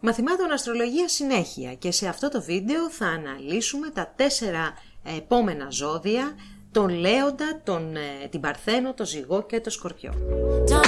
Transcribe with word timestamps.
Μαθημάτων 0.00 0.52
αστρολογία 0.52 1.08
συνέχεια 1.08 1.74
και 1.74 1.90
σε 1.90 2.08
αυτό 2.08 2.28
το 2.28 2.42
βίντεο 2.42 2.90
θα 2.90 3.06
αναλύσουμε 3.06 3.90
τα 3.90 4.12
τέσσερα 4.16 4.74
επόμενα 5.16 5.66
ζώδια 5.70 6.34
τον 6.72 6.88
Λέοντα, 6.88 7.60
τον, 7.64 7.96
ε, 7.96 8.28
την 8.30 8.40
Παρθένο, 8.40 8.94
τον 8.94 9.06
Ζυγό 9.06 9.42
και 9.42 9.60
τον 9.60 9.72
Σκορπιό. 9.72 10.12
Γεια 10.66 10.80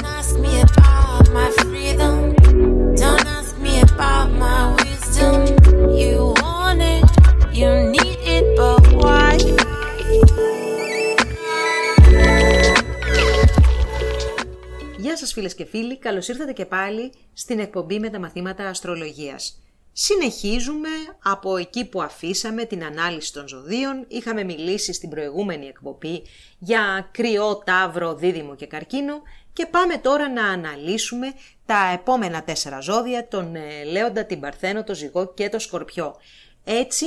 σας 15.20 15.32
φίλες 15.32 15.54
και 15.54 15.64
φίλοι, 15.64 15.98
καλώς 15.98 16.28
ήρθατε 16.28 16.52
και 16.52 16.66
πάλι 16.66 17.12
στην 17.32 17.58
εκπομπή 17.58 17.98
με 17.98 18.10
τα 18.10 18.18
μαθήματα 18.18 18.68
αστρολογίας. 18.68 19.62
Συνεχίζουμε 19.92 20.88
από 21.22 21.56
εκεί 21.56 21.84
που 21.84 22.02
αφήσαμε 22.02 22.64
την 22.64 22.84
ανάλυση 22.84 23.32
των 23.32 23.48
ζωδίων. 23.48 24.04
Είχαμε 24.08 24.44
μιλήσει 24.44 24.92
στην 24.92 25.08
προηγούμενη 25.08 25.66
εκπομπή 25.66 26.22
για 26.58 27.08
κρυό, 27.12 27.62
τάβρο, 27.64 28.14
δίδυμο 28.14 28.54
και 28.54 28.66
καρκίνο 28.66 29.22
και 29.52 29.66
πάμε 29.66 29.96
τώρα 29.96 30.28
να 30.28 30.46
αναλύσουμε 30.46 31.32
τα 31.66 31.90
επόμενα 31.94 32.42
τέσσερα 32.42 32.80
ζώδια, 32.80 33.28
τον 33.28 33.54
ε, 33.54 33.84
Λέοντα, 33.84 34.24
την 34.24 34.40
Παρθένο, 34.40 34.84
το 34.84 34.94
Ζυγό 34.94 35.34
και 35.34 35.48
το 35.48 35.58
Σκορπιό. 35.58 36.16
Έτσι, 36.72 37.06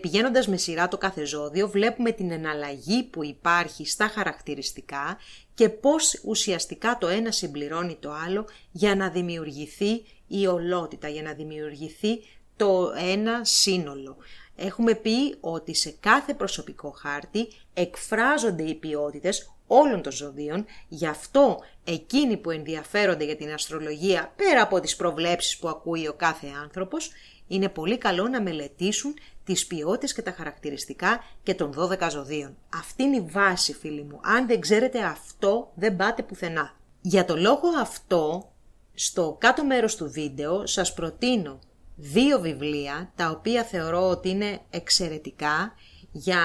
πηγαίνοντας 0.00 0.48
με 0.48 0.56
σειρά 0.56 0.88
το 0.88 0.98
κάθε 0.98 1.24
ζώδιο, 1.24 1.68
βλέπουμε 1.68 2.12
την 2.12 2.30
εναλλαγή 2.30 3.02
που 3.02 3.24
υπάρχει 3.24 3.86
στα 3.86 4.08
χαρακτηριστικά 4.08 5.18
και 5.54 5.68
πώς 5.68 6.20
ουσιαστικά 6.24 6.98
το 7.00 7.08
ένα 7.08 7.30
συμπληρώνει 7.30 7.96
το 8.00 8.12
άλλο 8.26 8.46
για 8.70 8.94
να 8.94 9.08
δημιουργηθεί 9.08 10.04
η 10.26 10.46
ολότητα, 10.46 11.08
για 11.08 11.22
να 11.22 11.32
δημιουργηθεί 11.32 12.22
το 12.56 12.92
ένα 13.12 13.44
σύνολο. 13.44 14.16
Έχουμε 14.56 14.94
πει 14.94 15.36
ότι 15.40 15.74
σε 15.74 15.94
κάθε 16.00 16.34
προσωπικό 16.34 16.90
χάρτη 16.90 17.48
εκφράζονται 17.74 18.62
οι 18.62 18.74
ποιότητες 18.74 19.54
όλων 19.66 20.02
των 20.02 20.12
ζωδίων, 20.12 20.64
γι' 20.88 21.06
αυτό 21.06 21.58
εκείνοι 21.84 22.36
που 22.36 22.50
ενδιαφέρονται 22.50 23.24
για 23.24 23.36
την 23.36 23.52
αστρολογία 23.52 24.32
πέρα 24.36 24.62
από 24.62 24.80
τις 24.80 24.96
προβλέψεις 24.96 25.58
που 25.58 25.68
ακούει 25.68 26.08
ο 26.08 26.12
κάθε 26.12 26.46
άνθρωπος, 26.62 27.10
είναι 27.50 27.68
πολύ 27.68 27.98
καλό 27.98 28.28
να 28.28 28.42
μελετήσουν 28.42 29.14
τις 29.44 29.66
ποιότητες 29.66 30.12
και 30.12 30.22
τα 30.22 30.32
χαρακτηριστικά 30.32 31.24
και 31.42 31.54
των 31.54 31.74
12 31.78 32.08
ζωδίων. 32.10 32.56
Αυτή 32.74 33.02
είναι 33.02 33.16
η 33.16 33.26
βάση 33.30 33.74
φίλοι 33.74 34.02
μου. 34.02 34.20
Αν 34.22 34.46
δεν 34.46 34.60
ξέρετε 34.60 35.02
αυτό 35.02 35.72
δεν 35.74 35.96
πάτε 35.96 36.22
πουθενά. 36.22 36.74
Για 37.00 37.24
το 37.24 37.36
λόγο 37.36 37.68
αυτό, 37.80 38.52
στο 38.94 39.36
κάτω 39.40 39.64
μέρος 39.64 39.96
του 39.96 40.10
βίντεο 40.10 40.66
σας 40.66 40.94
προτείνω 40.94 41.58
δύο 41.96 42.40
βιβλία 42.40 43.12
τα 43.16 43.30
οποία 43.30 43.64
θεωρώ 43.64 44.08
ότι 44.08 44.28
είναι 44.28 44.60
εξαιρετικά 44.70 45.74
για 46.12 46.40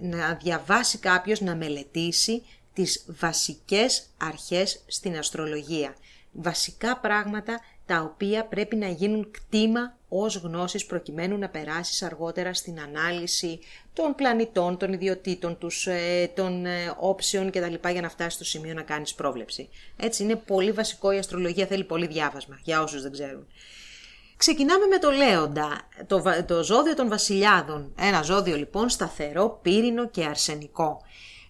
να 0.00 0.34
διαβάσει 0.34 0.98
κάποιος, 0.98 1.40
να 1.40 1.54
μελετήσει 1.56 2.42
τις 2.72 3.04
βασικές 3.20 4.06
αρχές 4.18 4.84
στην 4.86 5.18
αστρολογία. 5.18 5.94
Βασικά 6.32 6.98
πράγματα 6.98 7.60
τα 7.86 8.00
οποία 8.00 8.44
πρέπει 8.44 8.76
να 8.76 8.88
γίνουν 8.88 9.30
κτήμα 9.30 9.97
ως 10.08 10.36
γνώσεις 10.36 10.86
προκειμένου 10.86 11.38
να 11.38 11.48
περάσεις 11.48 12.02
αργότερα 12.02 12.54
στην 12.54 12.80
ανάλυση 12.80 13.58
των 13.92 14.14
πλανητών, 14.14 14.76
των 14.76 14.92
ιδιωτήτων 14.92 15.58
τους, 15.58 15.86
ε, 15.86 16.30
των 16.34 16.66
ε, 16.66 16.94
όψεων 16.98 17.50
κτλ. 17.50 17.88
για 17.90 18.00
να 18.00 18.08
φτάσεις 18.08 18.34
στο 18.34 18.44
σημείο 18.44 18.74
να 18.74 18.82
κάνεις 18.82 19.14
πρόβλεψη. 19.14 19.68
Έτσι 19.96 20.22
είναι 20.22 20.36
πολύ 20.36 20.72
βασικό 20.72 21.12
η 21.12 21.18
αστρολογία, 21.18 21.66
θέλει 21.66 21.84
πολύ 21.84 22.06
διάβασμα 22.06 22.58
για 22.62 22.82
όσους 22.82 23.02
δεν 23.02 23.12
ξέρουν. 23.12 23.46
Ξεκινάμε 24.36 24.86
με 24.86 24.98
το 24.98 25.10
Λέοντα, 25.10 25.88
το, 26.06 26.22
το 26.46 26.64
ζώδιο 26.64 26.94
των 26.94 27.08
βασιλιάδων. 27.08 27.92
Ένα 27.98 28.22
ζώδιο 28.22 28.56
λοιπόν 28.56 28.88
σταθερό, 28.88 29.58
πύρινο 29.62 30.08
και 30.08 30.24
αρσενικό. 30.24 31.00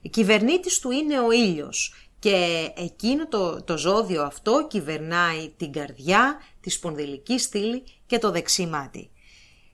Η 0.03 0.09
κυβερνήτης 0.09 0.79
του 0.79 0.91
είναι 0.91 1.21
ο 1.21 1.33
ήλιος 1.33 2.09
και 2.19 2.69
εκείνο 2.77 3.29
το, 3.29 3.63
το 3.63 3.77
ζώδιο 3.77 4.23
αυτό 4.23 4.67
κυβερνάει 4.69 5.53
την 5.57 5.73
καρδιά, 5.73 6.41
τη 6.69 6.75
σπονδυλική 6.75 7.39
στήλη 7.39 7.83
και 8.07 8.19
το 8.19 8.31
δεξί 8.31 8.67
μάτι. 8.67 9.11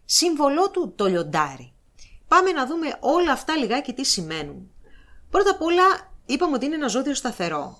Σύμβολό 0.05 0.71
του 0.71 0.93
το 0.97 1.06
λιοντάρι. 1.06 1.72
Πάμε 2.28 2.50
να 2.50 2.66
δούμε 2.66 2.97
όλα 3.00 3.32
αυτά 3.32 3.56
λιγάκι 3.56 3.93
τι 3.93 4.05
σημαίνουν. 4.05 4.71
Πρώτα 5.31 5.50
απ' 5.50 5.62
όλα 5.62 6.15
είπαμε 6.27 6.54
ότι 6.54 6.66
είναι 6.66 6.75
ένα 6.75 6.88
ζώδιο 6.88 7.15
σταθερό. 7.15 7.78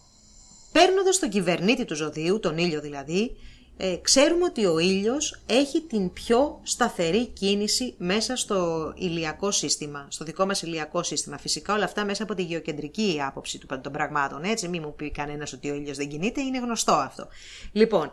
Παίρνοντας 0.73 1.19
τον 1.19 1.29
κυβερνήτη 1.29 1.85
του 1.85 1.95
ζωδίου, 1.95 2.41
τον 2.41 2.59
ήλιο 2.59 2.81
δηλαδή, 2.81 3.37
ε, 3.77 3.97
ξέρουμε 4.03 4.45
ότι 4.45 4.67
ο 4.67 4.79
ήλιος 4.79 5.43
έχει 5.47 5.81
την 5.81 6.13
πιο 6.13 6.61
σταθερή 6.63 7.27
κίνηση 7.27 7.95
μέσα 7.99 8.37
στο 8.37 8.93
ηλιακό 8.97 9.51
σύστημα, 9.51 10.07
στο 10.11 10.25
δικό 10.25 10.47
μας 10.47 10.63
ηλιακό 10.63 11.03
σύστημα. 11.03 11.39
Φυσικά 11.39 11.75
όλα 11.75 11.85
αυτά 11.85 12.05
μέσα 12.05 12.23
από 12.23 12.35
τη 12.35 12.43
γεωκεντρική 12.43 13.19
άποψη 13.27 13.61
των 13.83 13.93
πραγμάτων, 13.93 14.43
έτσι 14.45 14.69
μη 14.69 14.81
μου 14.81 14.95
πει 14.95 15.11
κανένας 15.11 15.53
ότι 15.53 15.71
ο 15.71 15.75
ήλιος 15.75 15.97
δεν 15.97 16.09
κινείται, 16.09 16.41
είναι 16.41 16.59
γνωστό 16.59 16.93
αυτό. 16.93 17.29
Λοιπόν, 17.73 18.13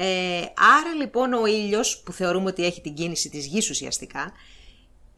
ε, 0.00 0.38
άρα 0.78 0.94
λοιπόν 0.98 1.32
ο 1.32 1.46
ήλιος 1.46 2.02
που 2.04 2.12
θεωρούμε 2.12 2.50
ότι 2.50 2.64
έχει 2.64 2.80
την 2.80 2.94
κίνηση 2.94 3.28
της 3.28 3.46
γης 3.46 3.70
ουσιαστικά, 3.70 4.32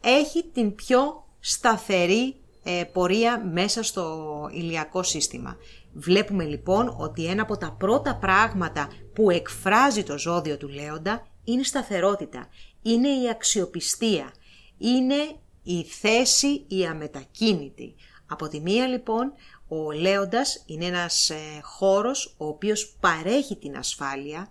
έχει 0.01 0.43
την 0.53 0.75
πιο 0.75 1.27
σταθερή 1.39 2.35
ε, 2.63 2.83
πορεία 2.93 3.43
μέσα 3.51 3.83
στο 3.83 4.49
ηλιακό 4.53 5.03
σύστημα. 5.03 5.57
Βλέπουμε 5.93 6.43
λοιπόν 6.43 6.95
ότι 6.97 7.25
ένα 7.25 7.41
από 7.41 7.57
τα 7.57 7.75
πρώτα 7.79 8.15
πράγματα 8.15 8.89
που 9.13 9.29
εκφράζει 9.29 10.03
το 10.03 10.17
ζώδιο 10.17 10.57
του 10.57 10.67
Λέοντα 10.67 11.27
είναι 11.43 11.61
η 11.61 11.63
σταθερότητα, 11.63 12.47
είναι 12.81 13.07
η 13.07 13.29
αξιοπιστία, 13.29 14.33
είναι 14.77 15.35
η 15.63 15.83
θέση 15.83 16.65
η 16.67 16.85
αμετακίνητη. 16.85 17.95
Από 18.27 18.47
τη 18.47 18.59
μία 18.59 18.87
λοιπόν 18.87 19.33
ο 19.67 19.91
Λέοντας 19.91 20.63
είναι 20.65 20.85
ένας 20.85 21.29
ε, 21.29 21.35
χώρος 21.61 22.35
ο 22.37 22.45
οποίος 22.47 22.95
παρέχει 22.99 23.55
την 23.55 23.77
ασφάλεια, 23.77 24.47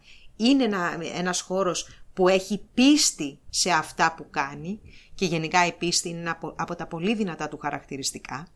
είναι 0.49 0.65
ένα, 0.65 0.99
ένας 1.15 1.41
χώρος 1.41 1.89
που 2.13 2.29
έχει 2.29 2.69
πίστη 2.75 3.39
σε 3.51 3.71
αυτά 3.71 4.15
που 4.17 4.27
κάνει 4.31 4.81
και 5.15 5.25
γενικά 5.25 5.67
η 5.67 5.73
πίστη 5.73 6.09
είναι 6.09 6.31
από, 6.31 6.55
από 6.57 6.75
τα 6.75 6.87
πολύ 6.87 7.15
δυνατά 7.15 7.49
του 7.49 7.59
χαρακτηριστικά 7.59 8.49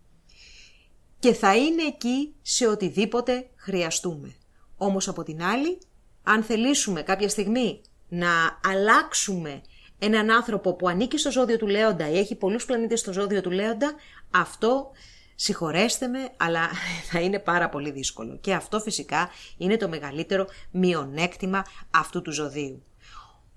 και 1.19 1.33
θα 1.33 1.56
είναι 1.56 1.83
εκεί 1.83 2.34
σε 2.43 2.67
οτιδήποτε 2.67 3.47
χρειαστούμε. 3.56 4.34
Όμως 4.77 5.09
από 5.09 5.22
την 5.22 5.43
άλλη, 5.43 5.78
αν 6.22 6.43
θελήσουμε 6.43 7.03
κάποια 7.03 7.28
στιγμή 7.28 7.81
να 8.09 8.61
αλλάξουμε 8.65 9.61
έναν 9.99 10.31
άνθρωπο 10.31 10.75
που 10.75 10.89
ανήκει 10.89 11.19
στο 11.19 11.31
ζώδιο 11.31 11.56
του 11.56 11.66
Λέοντα 11.66 12.11
ή 12.11 12.19
έχει 12.19 12.34
πολλούς 12.34 12.65
πλανήτες 12.65 13.01
στο 13.01 13.12
ζώδιο 13.12 13.41
του 13.41 13.51
Λέοντα, 13.51 13.95
αυτό 14.31 14.91
συγχωρέστε 15.34 16.06
με, 16.06 16.28
αλλά 16.37 16.71
θα 17.11 17.21
είναι 17.21 17.39
πάρα 17.39 17.69
πολύ 17.69 17.91
δύσκολο. 17.91 18.39
Και 18.41 18.55
αυτό 18.55 18.81
φυσικά 18.81 19.31
είναι 19.56 19.77
το 19.77 19.89
μεγαλύτερο 19.89 20.47
μειονέκτημα 20.71 21.65
αυτού 21.91 22.22
του 22.22 22.33
ζωδίου. 22.33 22.84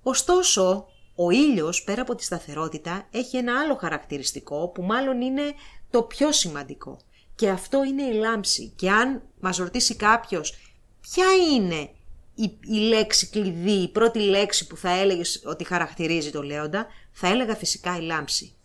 Ωστόσο, 0.04 0.88
ο 1.16 1.30
ήλιος 1.30 1.84
πέρα 1.84 2.02
από 2.02 2.16
τη 2.16 2.24
σταθερότητα 2.24 3.08
έχει 3.12 3.38
ένα 3.38 3.60
άλλο 3.60 3.76
χαρακτηριστικό 3.76 4.68
που 4.68 4.82
μάλλον 4.84 5.22
είναι 5.22 5.54
το 5.90 6.04
πιο 6.04 6.32
σημαντικό. 6.32 7.00
Και 7.36 7.50
αυτό 7.50 7.84
είναι 7.84 8.04
η 8.04 8.14
λάμψη. 8.14 8.74
Και 8.76 8.92
αν 8.92 9.22
μας 9.40 9.58
ρωτήσει 9.58 9.96
κάποιος 9.96 10.58
ποια 11.02 11.26
είναι 11.54 11.90
η, 12.36 12.58
η 12.62 12.78
λέξη 12.78 13.30
κλειδί, 13.30 13.82
η 13.82 13.88
πρώτη 13.88 14.20
λέξη 14.20 14.68
που 14.68 14.78
θα 14.78 14.90
έλεγες 14.90 15.42
ότι 15.46 15.64
χαρακτηρίζει 15.64 16.32
το 16.32 16.44
λέοντα, 16.44 16.88
θα 17.12 17.28
έλεγα 17.28 17.56
φυσικά 17.56 17.98
η 17.98 18.02
λάμψη. 18.02 18.56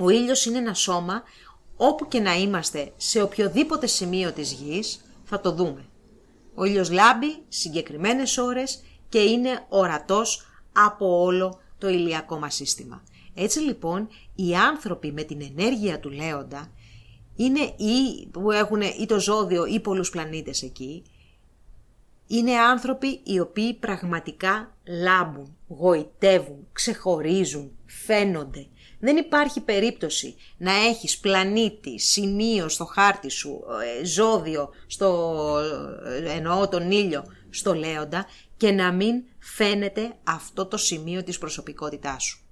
Ο 0.00 0.08
ήλιος 0.08 0.44
είναι 0.44 0.58
ένα 0.58 0.74
σώμα 0.74 1.22
όπου 1.80 2.08
και 2.08 2.20
να 2.20 2.34
είμαστε 2.34 2.92
σε 2.96 3.22
οποιοδήποτε 3.22 3.86
σημείο 3.86 4.32
της 4.32 4.52
γης 4.52 5.00
θα 5.24 5.40
το 5.40 5.52
δούμε. 5.52 5.84
Ο 6.54 6.64
ήλιος 6.64 6.90
λάμπει 6.90 7.42
συγκεκριμένες 7.48 8.38
ώρες 8.38 8.82
και 9.08 9.18
είναι 9.18 9.64
ορατός 9.68 10.46
από 10.72 11.20
όλο 11.22 11.60
το 11.78 11.88
ηλιακό 11.88 12.38
μας 12.38 12.54
σύστημα. 12.54 13.02
Έτσι 13.34 13.58
λοιπόν 13.58 14.08
οι 14.34 14.56
άνθρωποι 14.56 15.12
με 15.12 15.22
την 15.22 15.42
ενέργεια 15.42 16.00
του 16.00 16.10
λέοντα 16.10 16.70
είναι 17.36 17.60
ή 17.60 18.26
που 18.30 18.50
έχουν 18.50 18.80
ή 18.80 19.06
το 19.06 19.20
ζώδιο 19.20 19.66
ή 19.66 19.80
πολλούς 19.80 20.10
πλανήτες 20.10 20.62
εκεί, 20.62 21.02
είναι 22.26 22.52
άνθρωποι 22.52 23.20
οι 23.24 23.40
οποίοι 23.40 23.74
πραγματικά 23.74 24.76
λάμπουν, 25.02 25.56
γοητεύουν, 25.68 26.66
ξεχωρίζουν, 26.72 27.70
φαίνονται. 27.86 28.66
Δεν 28.98 29.16
υπάρχει 29.16 29.60
περίπτωση 29.60 30.36
να 30.56 30.72
έχεις 30.72 31.18
πλανήτη, 31.18 31.98
σημείο 31.98 32.68
στο 32.68 32.84
χάρτη 32.84 33.30
σου, 33.30 33.60
ε, 34.00 34.04
ζώδιο, 34.04 34.70
στο, 34.86 35.44
ε, 36.06 36.32
εννοώ 36.32 36.68
τον 36.68 36.90
ήλιο, 36.90 37.24
στο 37.50 37.74
λέοντα 37.74 38.26
και 38.56 38.70
να 38.70 38.92
μην 38.92 39.22
φαίνεται 39.38 40.12
αυτό 40.24 40.66
το 40.66 40.76
σημείο 40.76 41.22
της 41.22 41.38
προσωπικότητάς 41.38 42.22
σου. 42.22 42.42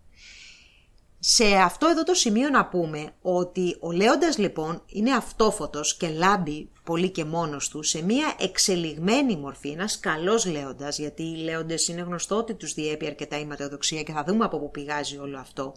Σε 1.19 1.45
αυτό 1.45 1.87
εδώ 1.87 2.03
το 2.03 2.15
σημείο 2.15 2.49
να 2.49 2.67
πούμε 2.67 3.11
ότι 3.23 3.77
ο 3.81 3.93
Λέοντας 3.93 4.39
λοιπόν 4.39 4.83
είναι 4.87 5.15
αυτόφωτος 5.15 5.97
και 5.97 6.09
λάμπει 6.09 6.71
πολύ 6.85 7.11
και 7.11 7.25
μόνος 7.25 7.69
του 7.69 7.83
σε 7.83 8.03
μια 8.03 8.35
εξελιγμένη 8.41 9.37
μορφή, 9.37 9.69
ένας 9.69 10.01
καλός 10.01 10.47
Λέοντας, 10.47 10.99
γιατί 10.99 11.23
οι 11.23 11.37
Λέοντες 11.37 11.89
είναι 11.89 12.01
γνωστό 12.01 12.37
ότι 12.37 12.55
τους 12.55 12.75
διέπει 12.75 13.07
αρκετά 13.07 13.39
η 13.39 13.45
ματαιοδοξία 13.45 14.03
και 14.03 14.13
θα 14.13 14.25
δούμε 14.25 14.45
από 14.45 14.59
πού 14.59 14.71
πηγάζει 14.71 15.19
όλο 15.19 15.39
αυτό. 15.39 15.75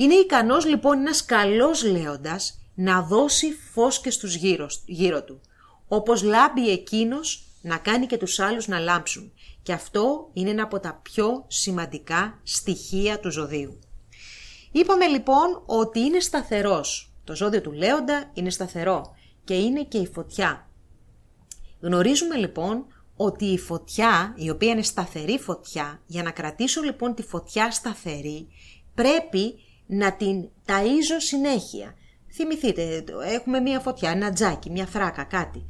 Είναι 0.00 0.14
ικανός 0.14 0.66
λοιπόν 0.66 0.98
ένας 0.98 1.24
καλός 1.24 1.84
Λέοντας 1.84 2.60
να 2.74 3.02
δώσει 3.02 3.52
φως 3.72 4.00
και 4.00 4.10
στους 4.10 4.34
γύρω, 4.34 4.66
γύρω 4.86 5.24
του, 5.24 5.40
όπως 5.88 6.22
λάμπει 6.22 6.70
εκείνος 6.70 7.46
να 7.62 7.76
κάνει 7.76 8.06
και 8.06 8.16
τους 8.16 8.38
άλλους 8.38 8.68
να 8.68 8.78
λάμψουν. 8.78 9.32
Και 9.62 9.72
αυτό 9.72 10.30
είναι 10.32 10.50
ένα 10.50 10.62
από 10.62 10.80
τα 10.80 11.00
πιο 11.02 11.44
σημαντικά 11.46 12.40
στοιχεία 12.42 13.20
του 13.20 13.30
ζωδίου. 13.30 13.78
Είπαμε 14.72 15.06
λοιπόν 15.06 15.62
ότι 15.66 16.00
είναι 16.00 16.20
σταθερός. 16.20 17.12
Το 17.24 17.36
ζώδιο 17.36 17.60
του 17.60 17.72
Λέοντα 17.72 18.30
είναι 18.34 18.50
σταθερό 18.50 19.14
και 19.44 19.54
είναι 19.54 19.84
και 19.84 19.98
η 19.98 20.06
φωτιά. 20.06 20.68
Γνωρίζουμε 21.80 22.36
λοιπόν 22.36 22.86
ότι 23.16 23.44
η 23.44 23.58
φωτιά, 23.58 24.34
η 24.36 24.50
οποία 24.50 24.70
είναι 24.70 24.82
σταθερή 24.82 25.38
φωτιά, 25.38 26.00
για 26.06 26.22
να 26.22 26.30
κρατήσω 26.30 26.82
λοιπόν 26.82 27.14
τη 27.14 27.22
φωτιά 27.22 27.70
σταθερή, 27.70 28.48
πρέπει 28.94 29.54
να 29.90 30.12
την 30.12 30.48
ταΐζω 30.66 31.18
συνέχεια. 31.18 31.94
Θυμηθείτε, 32.32 33.04
έχουμε 33.24 33.60
μία 33.60 33.80
φωτιά, 33.80 34.10
ένα 34.10 34.32
τζάκι, 34.32 34.70
μία 34.70 34.86
φράκα, 34.86 35.24
κάτι. 35.24 35.66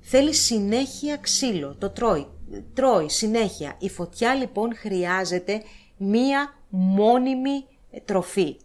Θέλει 0.00 0.34
συνέχεια 0.34 1.16
ξύλο, 1.16 1.76
το 1.78 1.90
τρώει, 1.90 2.26
τρώει 2.74 3.08
συνέχεια. 3.08 3.76
Η 3.78 3.88
φωτιά 3.88 4.34
λοιπόν 4.34 4.76
χρειάζεται 4.76 5.62
μία 5.96 6.54
μόνιμη 6.68 7.64
τροφή. 8.04 8.56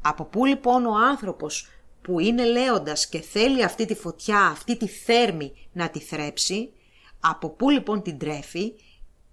Από 0.00 0.24
πού 0.24 0.44
λοιπόν 0.44 0.86
ο 0.86 0.94
άνθρωπος 0.94 1.68
που 2.02 2.20
είναι 2.20 2.44
λέοντας 2.44 3.08
και 3.08 3.20
θέλει 3.20 3.64
αυτή 3.64 3.86
τη 3.86 3.94
φωτιά, 3.94 4.40
αυτή 4.40 4.76
τη 4.76 4.86
θέρμη 4.86 5.52
να 5.72 5.88
τη 5.88 5.98
θρέψει, 5.98 6.72
από 7.20 7.48
πού 7.48 7.70
λοιπόν 7.70 8.02
την 8.02 8.18
τρέφει, 8.18 8.72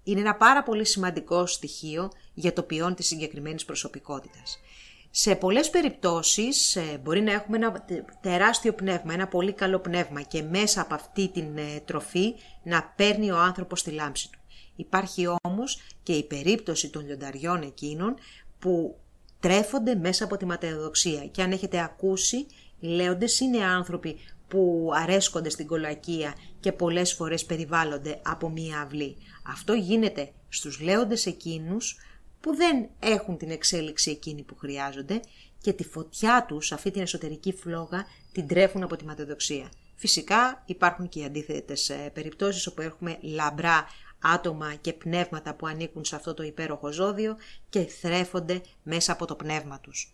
είναι 0.02 0.20
ένα 0.20 0.34
πάρα 0.34 0.62
πολύ 0.62 0.84
σημαντικό 0.84 1.46
στοιχείο 1.46 2.10
για 2.34 2.52
το 2.52 2.62
ποιόν 2.62 2.94
της 2.94 3.06
συγκεκριμένης 3.06 3.64
προσωπικότητας. 3.64 4.60
Σε 5.10 5.34
πολλές 5.34 5.70
περιπτώσεις 5.70 6.76
ε, 6.76 7.00
μπορεί 7.02 7.20
να 7.20 7.32
έχουμε 7.32 7.56
ένα 7.56 7.84
τεράστιο 8.20 8.72
πνεύμα, 8.72 9.12
ένα 9.12 9.28
πολύ 9.28 9.52
καλό 9.52 9.78
πνεύμα 9.78 10.22
και 10.22 10.42
μέσα 10.42 10.80
από 10.80 10.94
αυτή 10.94 11.28
την 11.28 11.56
ε, 11.56 11.80
τροφή 11.84 12.34
να 12.62 12.92
παίρνει 12.96 13.30
ο 13.30 13.38
άνθρωπος 13.38 13.82
τη 13.82 13.90
λάμψη 13.90 14.30
του. 14.30 14.38
Υπάρχει 14.76 15.26
όμως 15.42 15.80
και 16.02 16.12
η 16.12 16.24
περίπτωση 16.24 16.90
των 16.90 17.06
λιονταριών 17.06 17.62
εκείνων 17.62 18.14
που 18.58 18.98
τρέφονται 19.40 19.94
μέσα 19.94 20.24
από 20.24 20.36
τη 20.36 20.46
ματαιοδοξία. 20.46 21.26
Και 21.26 21.42
αν 21.42 21.52
έχετε 21.52 21.80
ακούσει, 21.80 22.46
οι 22.80 22.86
λέοντες 22.86 23.40
είναι 23.40 23.64
άνθρωποι 23.64 24.18
που 24.48 24.90
αρέσκονται 24.94 25.50
στην 25.50 25.66
κολακία 25.66 26.34
και 26.60 26.72
πολλές 26.72 27.12
φορές 27.12 27.44
περιβάλλονται 27.44 28.20
από 28.24 28.48
μία 28.48 28.80
αυλή. 28.80 29.16
Αυτό 29.46 29.72
γίνεται 29.72 30.30
στους 30.48 30.80
λέοντες 30.80 31.26
εκείνους 31.26 31.96
που 32.40 32.54
δεν 32.54 32.88
έχουν 32.98 33.36
την 33.36 33.50
εξέλιξη 33.50 34.10
εκείνη 34.10 34.42
που 34.42 34.56
χρειάζονται 34.56 35.20
και 35.60 35.72
τη 35.72 35.84
φωτιά 35.84 36.44
τους, 36.48 36.72
αυτή 36.72 36.90
την 36.90 37.02
εσωτερική 37.02 37.52
φλόγα, 37.52 38.06
την 38.32 38.46
τρέφουν 38.46 38.82
από 38.82 38.96
τη 38.96 39.04
ματαιοδοξία. 39.04 39.68
Φυσικά 39.94 40.62
υπάρχουν 40.66 41.08
και 41.08 41.20
οι 41.20 41.24
αντίθετες 41.24 41.88
ε, 41.88 42.10
περιπτώσεις 42.14 42.66
όπου 42.66 42.82
έχουμε 42.82 43.18
λαμπρά 43.20 43.86
άτομα 44.20 44.74
και 44.74 44.92
πνεύματα 44.92 45.54
που 45.54 45.66
ανήκουν 45.66 46.04
σε 46.04 46.16
αυτό 46.16 46.34
το 46.34 46.42
υπέροχο 46.42 46.92
ζώδιο 46.92 47.36
και 47.68 47.80
θρέφονται 47.80 48.60
μέσα 48.82 49.12
από 49.12 49.26
το 49.26 49.34
πνεύμα 49.34 49.80
τους. 49.80 50.12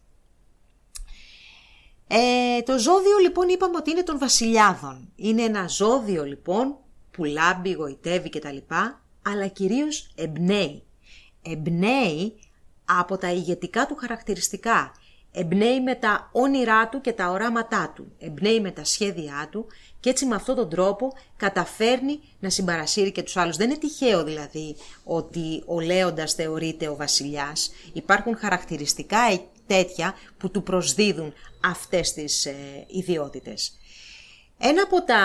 Ε, 2.06 2.62
το 2.62 2.78
ζώδιο 2.78 3.18
λοιπόν 3.18 3.48
είπαμε 3.48 3.76
ότι 3.76 3.90
είναι 3.90 4.02
των 4.02 4.18
βασιλιάδων. 4.18 5.12
Είναι 5.16 5.42
ένα 5.42 5.68
ζώδιο 5.68 6.24
λοιπόν 6.24 6.76
που 7.10 7.24
λάμπει, 7.24 7.72
γοητεύει 7.72 8.28
κτλ. 8.28 8.56
Αλλά 9.22 9.46
κυρίως 9.46 10.10
εμπνέει 10.14 10.82
εμπνέει 11.44 12.34
από 12.84 13.18
τα 13.18 13.32
ηγετικά 13.32 13.86
του 13.86 13.94
χαρακτηριστικά. 13.94 14.92
Εμπνέει 15.32 15.80
με 15.80 15.94
τα 15.94 16.28
όνειρά 16.32 16.88
του 16.88 17.00
και 17.00 17.12
τα 17.12 17.30
οράματά 17.30 17.92
του. 17.94 18.12
Εμπνέει 18.18 18.60
με 18.60 18.70
τα 18.70 18.84
σχέδιά 18.84 19.48
του 19.50 19.66
και 20.00 20.10
έτσι 20.10 20.26
με 20.26 20.34
αυτόν 20.34 20.54
τον 20.56 20.68
τρόπο 20.68 21.12
καταφέρνει 21.36 22.20
να 22.40 22.50
συμπαρασύρει 22.50 23.12
και 23.12 23.22
τους 23.22 23.36
άλλους. 23.36 23.56
Δεν 23.56 23.70
είναι 23.70 23.78
τυχαίο 23.78 24.24
δηλαδή 24.24 24.76
ότι 25.04 25.62
ο 25.66 25.80
Λέοντας 25.80 26.32
θεωρείται 26.32 26.88
ο 26.88 26.96
βασιλιάς. 26.96 27.72
Υπάρχουν 27.92 28.36
χαρακτηριστικά 28.36 29.18
τέτοια 29.66 30.14
που 30.38 30.50
του 30.50 30.62
προσδίδουν 30.62 31.32
αυτές 31.64 32.12
τις 32.12 32.46
ε, 32.46 32.86
ιδιότητες. 32.86 33.78
Ένα 34.58 34.82
από 34.82 35.02
τα 35.02 35.22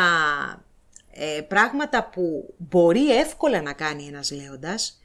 ε, 1.11 1.41
πράγματα 1.41 2.09
που 2.09 2.53
μπορεί 2.57 3.17
εύκολα 3.17 3.61
να 3.61 3.73
κάνει 3.73 4.07
ένας 4.07 4.31
Λέοντας 4.31 4.98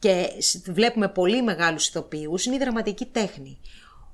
και 0.00 0.28
βλέπουμε 0.66 1.08
πολύ 1.08 1.42
μεγάλους 1.42 1.88
ηθοποιούς, 1.88 2.44
είναι 2.44 2.54
η 2.54 2.58
δραματική 2.58 3.04
τέχνη. 3.06 3.58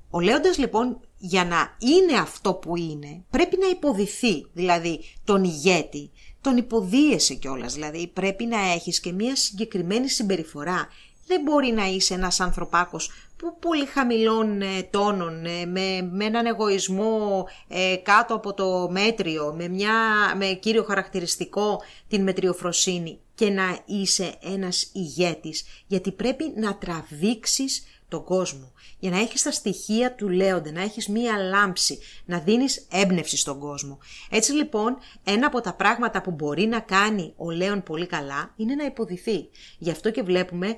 Ο 0.09 0.19
Λέοντας 0.19 0.57
λοιπόν 0.57 0.99
για 1.17 1.45
να 1.45 1.75
είναι 1.79 2.17
αυτό 2.19 2.53
που 2.53 2.77
είναι 2.77 3.23
πρέπει 3.29 3.57
να 3.61 3.67
υποδηθεί, 3.67 4.45
δηλαδή 4.53 5.03
τον 5.23 5.43
ηγέτη, 5.43 6.11
τον 6.41 6.57
υποδίεσαι 6.57 7.33
κιόλας, 7.33 7.73
δηλαδή 7.73 8.07
πρέπει 8.07 8.45
να 8.45 8.71
έχεις 8.71 8.99
και 8.99 9.11
μια 9.11 9.35
συγκεκριμένη 9.35 10.09
συμπεριφορά. 10.09 10.87
Δεν 11.27 11.41
μπορεί 11.41 11.71
να 11.71 11.85
είσαι 11.85 12.13
ένας 12.13 12.39
ανθρωπάκος 12.39 13.11
που 13.37 13.57
πολύ 13.59 13.85
χαμηλών 13.85 14.61
ε, 14.61 14.83
τόνων, 14.89 15.45
ε, 15.45 15.65
με, 15.65 16.09
με 16.11 16.25
έναν 16.25 16.45
εγωισμό 16.45 17.47
ε, 17.67 17.95
κάτω 17.95 18.35
από 18.35 18.53
το 18.53 18.89
μέτριο, 18.91 19.53
με, 19.57 19.67
μια, 19.67 19.93
με 20.37 20.45
κύριο 20.45 20.83
χαρακτηριστικό 20.83 21.81
την 22.07 22.23
μετριοφροσύνη 22.23 23.19
και 23.35 23.49
να 23.49 23.79
είσαι 23.85 24.33
ένας 24.41 24.89
ηγέτης, 24.93 25.65
γιατί 25.87 26.11
πρέπει 26.11 26.53
να 26.55 26.77
τραβήξεις 26.77 27.83
τον 28.07 28.23
κόσμο, 28.23 28.71
για 28.99 29.09
να 29.09 29.19
έχεις 29.19 29.41
τα 29.41 29.51
στοιχεία 29.51 30.15
του 30.15 30.29
λέοντα, 30.29 30.71
να 30.71 30.81
έχεις 30.81 31.07
μία 31.07 31.37
λάμψη, 31.37 31.99
να 32.25 32.39
δίνεις 32.39 32.87
έμπνευση 32.91 33.37
στον 33.37 33.59
κόσμο. 33.59 33.97
Έτσι 34.29 34.51
λοιπόν, 34.51 34.97
ένα 35.23 35.47
από 35.47 35.61
τα 35.61 35.73
πράγματα 35.73 36.21
που 36.21 36.31
μπορεί 36.31 36.65
να 36.65 36.79
κάνει 36.79 37.33
ο 37.35 37.51
Λέον 37.51 37.83
πολύ 37.83 38.05
καλά 38.05 38.53
είναι 38.55 38.75
να 38.75 38.85
υποδηθεί. 38.85 39.49
Γι' 39.77 39.91
αυτό 39.91 40.11
και 40.11 40.21
βλέπουμε 40.21 40.75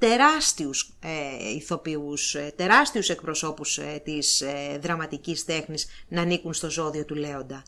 τεράστιους 0.00 0.92
ε, 1.00 1.50
ηθοποιούς, 1.54 2.34
ε, 2.34 2.52
τεράστιους 2.56 3.08
εκπροσώπους 3.08 3.78
ε, 3.78 4.00
της 4.04 4.40
ε, 4.40 4.78
δραματικής 4.82 5.44
τέχνης 5.44 5.86
να 6.08 6.20
ανήκουν 6.20 6.54
στο 6.54 6.70
ζώδιο 6.70 7.04
του 7.04 7.14
Λέοντα. 7.14 7.62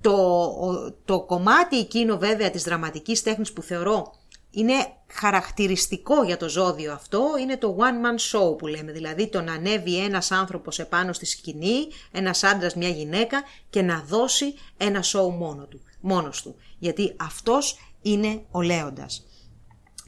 Το, 0.00 0.94
το 1.04 1.20
κομμάτι 1.20 1.78
εκείνο 1.78 2.18
βέβαια 2.18 2.50
της 2.50 2.62
δραματικής 2.62 3.22
τέχνης 3.22 3.52
που 3.52 3.62
θεωρώ 3.62 4.12
είναι 4.50 4.74
χαρακτηριστικό 5.12 6.22
για 6.22 6.36
το 6.36 6.48
ζώδιο 6.48 6.92
αυτό 6.92 7.24
είναι 7.40 7.56
το 7.56 7.76
one 7.78 8.06
man 8.06 8.38
show 8.38 8.58
που 8.58 8.66
λέμε, 8.66 8.92
δηλαδή 8.92 9.28
το 9.28 9.40
να 9.40 9.52
ανέβει 9.52 9.96
ένας 10.04 10.30
άνθρωπος 10.30 10.78
επάνω 10.78 11.12
στη 11.12 11.26
σκηνή, 11.26 11.88
ένας 12.12 12.42
άντρας, 12.42 12.74
μια 12.74 12.88
γυναίκα 12.88 13.42
και 13.70 13.82
να 13.82 14.04
δώσει 14.06 14.54
ένα 14.76 15.04
show 15.04 15.30
μόνο 15.38 15.66
του, 15.66 15.80
μόνος 16.00 16.42
του. 16.42 16.56
Γιατί 16.78 17.14
αυτός 17.18 17.78
είναι 18.02 18.42
ο 18.50 18.62
λέοντας. 18.62 19.26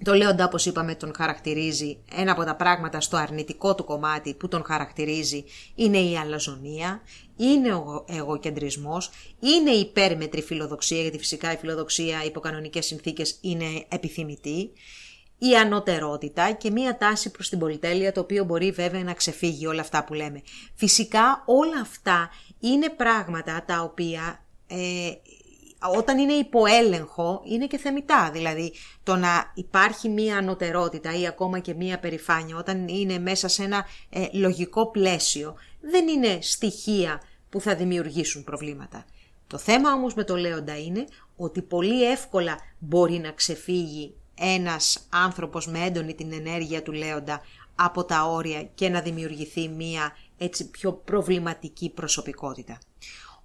Το 0.03 0.15
λέοντα, 0.15 0.45
όπως 0.45 0.67
είπαμε, 0.67 0.95
τον 0.95 1.13
χαρακτηρίζει, 1.17 1.99
ένα 2.15 2.33
από 2.33 2.45
τα 2.45 2.57
πράγματα 2.57 3.01
στο 3.01 3.17
αρνητικό 3.17 3.75
του 3.75 3.85
κομμάτι 3.85 4.35
που 4.35 4.49
τον 4.49 4.65
χαρακτηρίζει 4.65 5.45
είναι 5.75 5.99
η 5.99 6.17
αλαζονία, 6.17 7.01
είναι 7.37 7.75
ο 7.75 8.05
εγωκεντρισμός, 8.09 9.11
είναι 9.41 9.71
η 9.71 9.81
υπέρμετρη 9.81 10.43
φιλοδοξία, 10.43 11.01
γιατί 11.01 11.19
φυσικά 11.19 11.53
η 11.53 11.57
φιλοδοξία 11.57 12.25
υπό 12.25 12.41
κανονικές 12.41 12.87
συνθήκες 12.87 13.39
είναι 13.41 13.85
επιθυμητή, 13.89 14.71
η 15.39 15.57
ανωτερότητα 15.57 16.53
και 16.53 16.71
μία 16.71 16.97
τάση 16.97 17.31
προς 17.31 17.49
την 17.49 17.59
πολυτέλεια, 17.59 18.13
το 18.13 18.21
οποίο 18.21 18.45
μπορεί 18.45 18.71
βέβαια 18.71 19.05
να 19.05 19.15
ξεφύγει 19.15 19.67
όλα 19.67 19.81
αυτά 19.81 20.05
που 20.05 20.15
λέμε. 20.15 20.43
Φυσικά 20.75 21.43
όλα 21.47 21.81
αυτά 21.81 22.31
είναι 22.61 22.91
πράγματα 22.91 23.65
τα 23.67 23.81
οποία 23.83 24.45
ε, 24.67 25.11
όταν 25.89 26.19
είναι 26.19 26.33
υποέλεγχο 26.33 27.43
είναι 27.45 27.67
και 27.67 27.79
θεμητά. 27.79 28.31
Δηλαδή 28.33 28.73
το 29.03 29.17
να 29.17 29.53
υπάρχει 29.55 30.09
μία 30.09 30.37
ανωτερότητα 30.37 31.19
ή 31.19 31.27
ακόμα 31.27 31.59
και 31.59 31.75
μία 31.75 31.99
περηφάνεια 31.99 32.57
όταν 32.57 32.89
είναι 32.89 33.19
μέσα 33.19 33.49
σε 33.49 33.63
ένα 33.63 33.85
ε, 34.11 34.27
λογικό 34.33 34.91
πλαίσιο 34.91 35.55
δεν 35.81 36.09
είναι 36.09 36.39
στοιχεία 36.41 37.23
που 37.51 37.61
θα 37.61 37.75
δημιουργήσουν 37.75 38.45
προβλήματα. 38.45 39.05
Το 39.47 39.59
θέμα 39.59 39.93
όμως 39.93 40.15
με 40.15 40.25
το 40.25 40.37
λέοντα 40.37 40.79
είναι 40.79 41.05
ότι 41.37 41.63
πολύ 41.63 42.11
εύκολα 42.11 42.59
μπορεί 42.79 43.19
να 43.19 43.31
ξεφύγει 43.31 44.15
ένας 44.39 45.07
άνθρωπος 45.09 45.67
με 45.67 45.85
έντονη 45.85 46.15
την 46.15 46.33
ενέργεια 46.33 46.83
του 46.83 46.93
λέοντα 46.93 47.43
από 47.75 48.05
τα 48.05 48.25
όρια 48.25 48.63
και 48.63 48.89
να 48.89 49.01
δημιουργηθεί 49.01 49.69
μία 49.69 50.17
έτσι 50.39 50.71
πιο 50.71 50.93
προβληματική 50.93 51.91
προσωπικότητα. 51.91 52.79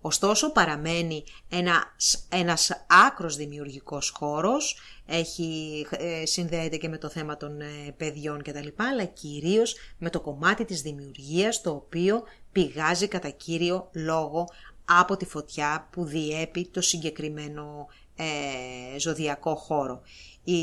Ωστόσο 0.01 0.51
παραμένει 0.51 1.23
ένα, 1.49 1.95
ένας 2.29 2.85
άκρος 3.07 3.35
δημιουργικός 3.35 4.13
χώρος, 4.17 4.77
έχει, 5.05 5.85
ε, 5.91 6.25
συνδέεται 6.25 6.77
και 6.77 6.89
με 6.89 6.97
το 6.97 7.09
θέμα 7.09 7.37
των 7.37 7.61
ε, 7.61 7.93
παιδιών 7.97 8.41
κτλ. 8.43 8.67
αλλά 8.75 9.05
κυρίως 9.05 9.75
με 9.97 10.09
το 10.09 10.19
κομμάτι 10.19 10.65
της 10.65 10.81
δημιουργίας 10.81 11.61
το 11.61 11.69
οποίο 11.69 12.23
πηγάζει 12.51 13.07
κατά 13.07 13.29
κύριο 13.29 13.89
λόγο 13.93 14.47
από 14.85 15.17
τη 15.17 15.25
φωτιά 15.25 15.87
που 15.91 16.05
διέπει 16.05 16.67
το 16.67 16.81
συγκεκριμένο 16.81 17.87
ε, 18.15 18.99
ζωδιακό 18.99 19.55
χώρο. 19.55 20.01
Η, 20.43 20.55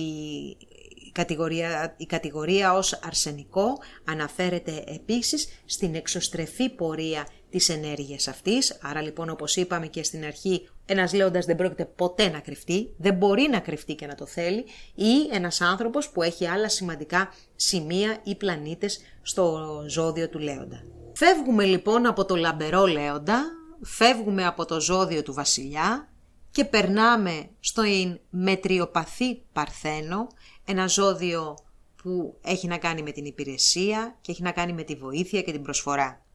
κατηγορία, 1.12 1.94
η 1.96 2.06
κατηγορία 2.06 2.72
ως 2.72 2.92
αρσενικό 2.92 3.78
αναφέρεται 4.04 4.84
επίσης 4.86 5.48
στην 5.64 5.94
εξωστρεφή 5.94 6.68
πορεία 6.68 7.26
της 7.50 7.68
ενέργειας 7.68 8.28
αυτής, 8.28 8.78
άρα 8.82 9.02
λοιπόν 9.02 9.30
όπως 9.30 9.56
είπαμε 9.56 9.86
και 9.86 10.02
στην 10.02 10.24
αρχή 10.24 10.68
ένας 10.86 11.12
λέοντας 11.12 11.44
δεν 11.44 11.56
πρόκειται 11.56 11.84
ποτέ 11.84 12.28
να 12.28 12.40
κρυφτεί, 12.40 12.94
δεν 12.96 13.14
μπορεί 13.14 13.48
να 13.50 13.60
κρυφτεί 13.60 13.94
και 13.94 14.06
να 14.06 14.14
το 14.14 14.26
θέλει 14.26 14.64
ή 14.94 15.28
ένας 15.32 15.60
άνθρωπος 15.60 16.10
που 16.10 16.22
έχει 16.22 16.46
άλλα 16.46 16.68
σημαντικά 16.68 17.32
σημεία 17.56 18.18
ή 18.22 18.34
πλανήτες 18.34 19.00
στο 19.22 19.66
ζώδιο 19.88 20.28
του 20.28 20.38
λέοντα. 20.38 20.84
Φεύγουμε 21.12 21.64
λοιπόν 21.64 22.06
από 22.06 22.24
το 22.24 22.36
λαμπερό 22.36 22.86
λέοντα, 22.86 23.42
φεύγουμε 23.82 24.46
από 24.46 24.64
το 24.64 24.80
ζώδιο 24.80 25.22
του 25.22 25.32
βασιλιά 25.32 26.08
και 26.50 26.64
περνάμε 26.64 27.48
στο 27.60 27.82
μετριοπαθή 28.30 29.42
παρθένο, 29.52 30.26
ένα 30.64 30.86
ζώδιο 30.86 31.56
που 32.02 32.38
έχει 32.42 32.66
να 32.66 32.78
κάνει 32.78 33.02
με 33.02 33.10
την 33.10 33.24
υπηρεσία 33.24 34.16
και 34.20 34.32
έχει 34.32 34.42
να 34.42 34.52
κάνει 34.52 34.72
με 34.72 34.82
τη 34.82 34.94
βοήθεια 34.94 35.42
και 35.42 35.52
την 35.52 35.62
προσφορά. 35.62 36.25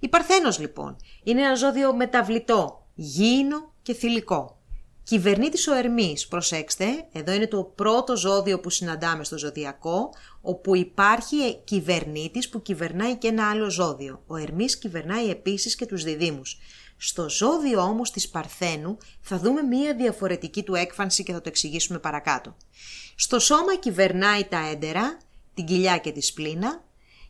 Η 0.00 0.08
Παρθένος 0.08 0.58
λοιπόν 0.58 0.96
είναι 1.22 1.40
ένα 1.40 1.54
ζώδιο 1.54 1.94
μεταβλητό, 1.94 2.86
γήινο 2.94 3.72
και 3.82 3.94
θηλυκό. 3.94 4.58
Κυβερνήτης 5.02 5.66
ο 5.68 5.74
Ερμής, 5.74 6.28
προσέξτε, 6.28 6.86
εδώ 7.12 7.32
είναι 7.32 7.46
το 7.46 7.62
πρώτο 7.62 8.16
ζώδιο 8.16 8.60
που 8.60 8.70
συναντάμε 8.70 9.24
στο 9.24 9.38
ζωδιακό, 9.38 10.10
όπου 10.40 10.76
υπάρχει 10.76 11.60
κυβερνήτης 11.64 12.48
που 12.48 12.62
κυβερνάει 12.62 13.16
και 13.16 13.28
ένα 13.28 13.50
άλλο 13.50 13.70
ζώδιο. 13.70 14.22
Ο 14.26 14.36
Ερμής 14.36 14.78
κυβερνάει 14.78 15.30
επίσης 15.30 15.74
και 15.74 15.86
τους 15.86 16.02
διδήμους. 16.02 16.58
Στο 16.96 17.28
ζώδιο 17.28 17.80
όμως 17.80 18.10
της 18.10 18.28
Παρθένου 18.28 18.98
θα 19.20 19.38
δούμε 19.38 19.62
μία 19.62 19.94
διαφορετική 19.94 20.62
του 20.62 20.74
έκφανση 20.74 21.22
και 21.22 21.32
θα 21.32 21.40
το 21.40 21.48
εξηγήσουμε 21.48 21.98
παρακάτω. 21.98 22.56
Στο 23.16 23.38
σώμα 23.38 23.76
κυβερνάει 23.76 24.44
τα 24.44 24.68
έντερα, 24.70 25.18
την 25.54 25.64
κοιλιά 25.64 25.98
και 25.98 26.12
τη 26.12 26.20
σπλήνα 26.20 26.84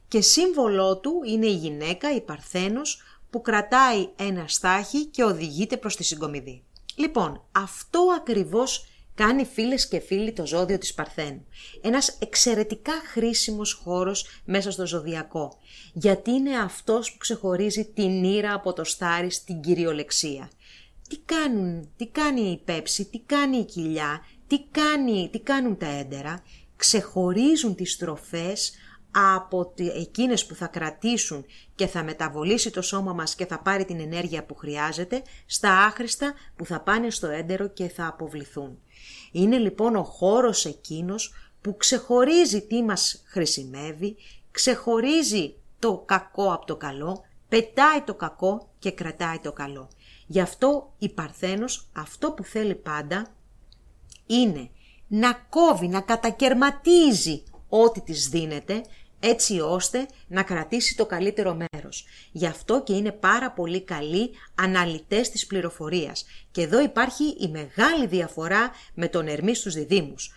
και 0.09 0.21
σύμβολό 0.21 0.99
του 0.99 1.21
είναι 1.27 1.47
η 1.47 1.55
γυναίκα, 1.55 2.15
η 2.15 2.21
Παρθένος, 2.21 3.03
που 3.31 3.41
κρατάει 3.41 4.09
ένα 4.17 4.45
στάχι 4.49 5.05
και 5.05 5.25
οδηγείται 5.25 5.77
προς 5.77 5.97
τη 5.97 6.05
συγκομιδή. 6.05 6.63
Λοιπόν, 6.95 7.45
αυτό 7.53 8.07
ακριβώς 8.17 8.87
κάνει 9.15 9.45
φίλες 9.45 9.89
και 9.89 9.99
φίλοι 9.99 10.33
το 10.33 10.47
ζώδιο 10.47 10.79
της 10.79 10.95
Παρθένου. 10.95 11.47
Ένας 11.81 12.19
εξαιρετικά 12.21 12.93
χρήσιμος 13.13 13.73
χώρος 13.73 14.27
μέσα 14.45 14.71
στο 14.71 14.87
ζωδιακό, 14.87 15.59
γιατί 15.93 16.31
είναι 16.31 16.59
αυτός 16.59 17.13
που 17.13 17.19
ξεχωρίζει 17.19 17.85
την 17.85 18.25
ήρα 18.25 18.55
από 18.55 18.73
το 18.73 18.85
στάρι 18.85 19.31
στην 19.31 19.61
κυριολεξία. 19.61 20.51
Τι 21.09 21.19
κάνουν, 21.19 21.89
τι 21.97 22.07
κάνει 22.07 22.41
η 22.41 22.63
πέψη, 22.65 23.05
τι 23.05 23.19
κάνει 23.19 23.57
η 23.57 23.65
κοιλιά, 23.65 24.27
τι, 24.47 24.65
κάνει, 24.71 25.29
τι 25.33 25.41
κάνουν 25.41 25.77
τα 25.77 25.87
έντερα, 25.87 26.43
ξεχωρίζουν 26.77 27.75
τις 27.75 27.93
στροφές 27.93 28.73
από 29.11 29.75
εκείνες 29.77 30.47
που 30.47 30.55
θα 30.55 30.67
κρατήσουν 30.67 31.45
και 31.75 31.87
θα 31.87 32.03
μεταβολήσει 32.03 32.71
το 32.71 32.83
σώμα 32.83 33.13
μας 33.13 33.35
και 33.35 33.47
θα 33.47 33.59
πάρει 33.59 33.85
την 33.85 34.01
ενέργεια 34.01 34.45
που 34.45 34.55
χρειάζεται, 34.55 35.23
στα 35.47 35.85
άχρηστα 35.85 36.35
που 36.57 36.65
θα 36.65 36.81
πάνε 36.81 37.11
στο 37.11 37.27
έντερο 37.27 37.69
και 37.69 37.89
θα 37.89 38.07
αποβληθούν. 38.07 38.79
Είναι 39.33 39.59
λοιπόν 39.59 39.97
ο 39.97 40.03
χώρος 40.03 40.65
εκείνος 40.65 41.35
που 41.61 41.77
ξεχωρίζει 41.77 42.67
τι 42.67 42.83
μας 42.83 43.23
χρησιμεύει, 43.27 44.17
ξεχωρίζει 44.51 45.55
το 45.79 46.03
κακό 46.07 46.53
από 46.53 46.67
το 46.67 46.77
καλό, 46.77 47.25
πετάει 47.49 48.03
το 48.05 48.15
κακό 48.15 48.69
και 48.79 48.91
κρατάει 48.91 49.39
το 49.39 49.53
καλό. 49.53 49.89
Γι' 50.27 50.41
αυτό 50.41 50.93
η 50.99 51.09
Παρθένος 51.09 51.89
αυτό 51.93 52.33
που 52.33 52.45
θέλει 52.45 52.75
πάντα 52.75 53.27
είναι 54.27 54.71
να 55.09 55.33
κόβει, 55.49 55.89
να 55.89 56.01
κατακαιρματίζει 56.01 57.43
ό,τι 57.69 58.01
της 58.01 58.29
δίνεται, 58.29 58.83
έτσι 59.21 59.61
ώστε 59.61 60.07
να 60.29 60.43
κρατήσει 60.43 60.97
το 60.97 61.07
καλύτερο 61.07 61.57
μέρος. 61.73 62.05
Γι' 62.33 62.47
αυτό 62.47 62.83
και 62.83 62.93
είναι 62.93 63.13
πάρα 63.13 63.51
πολύ 63.51 63.81
καλοί 63.81 64.31
αναλυτές 64.55 65.31
της 65.31 65.47
πληροφορίας. 65.47 66.25
Και 66.51 66.63
εδώ 66.63 66.81
υπάρχει 66.81 67.25
η 67.25 67.49
μεγάλη 67.49 68.07
διαφορά 68.07 68.71
με 68.95 69.09
τον 69.09 69.27
Ερμή 69.27 69.55
στους 69.55 69.75
διδήμους. 69.75 70.33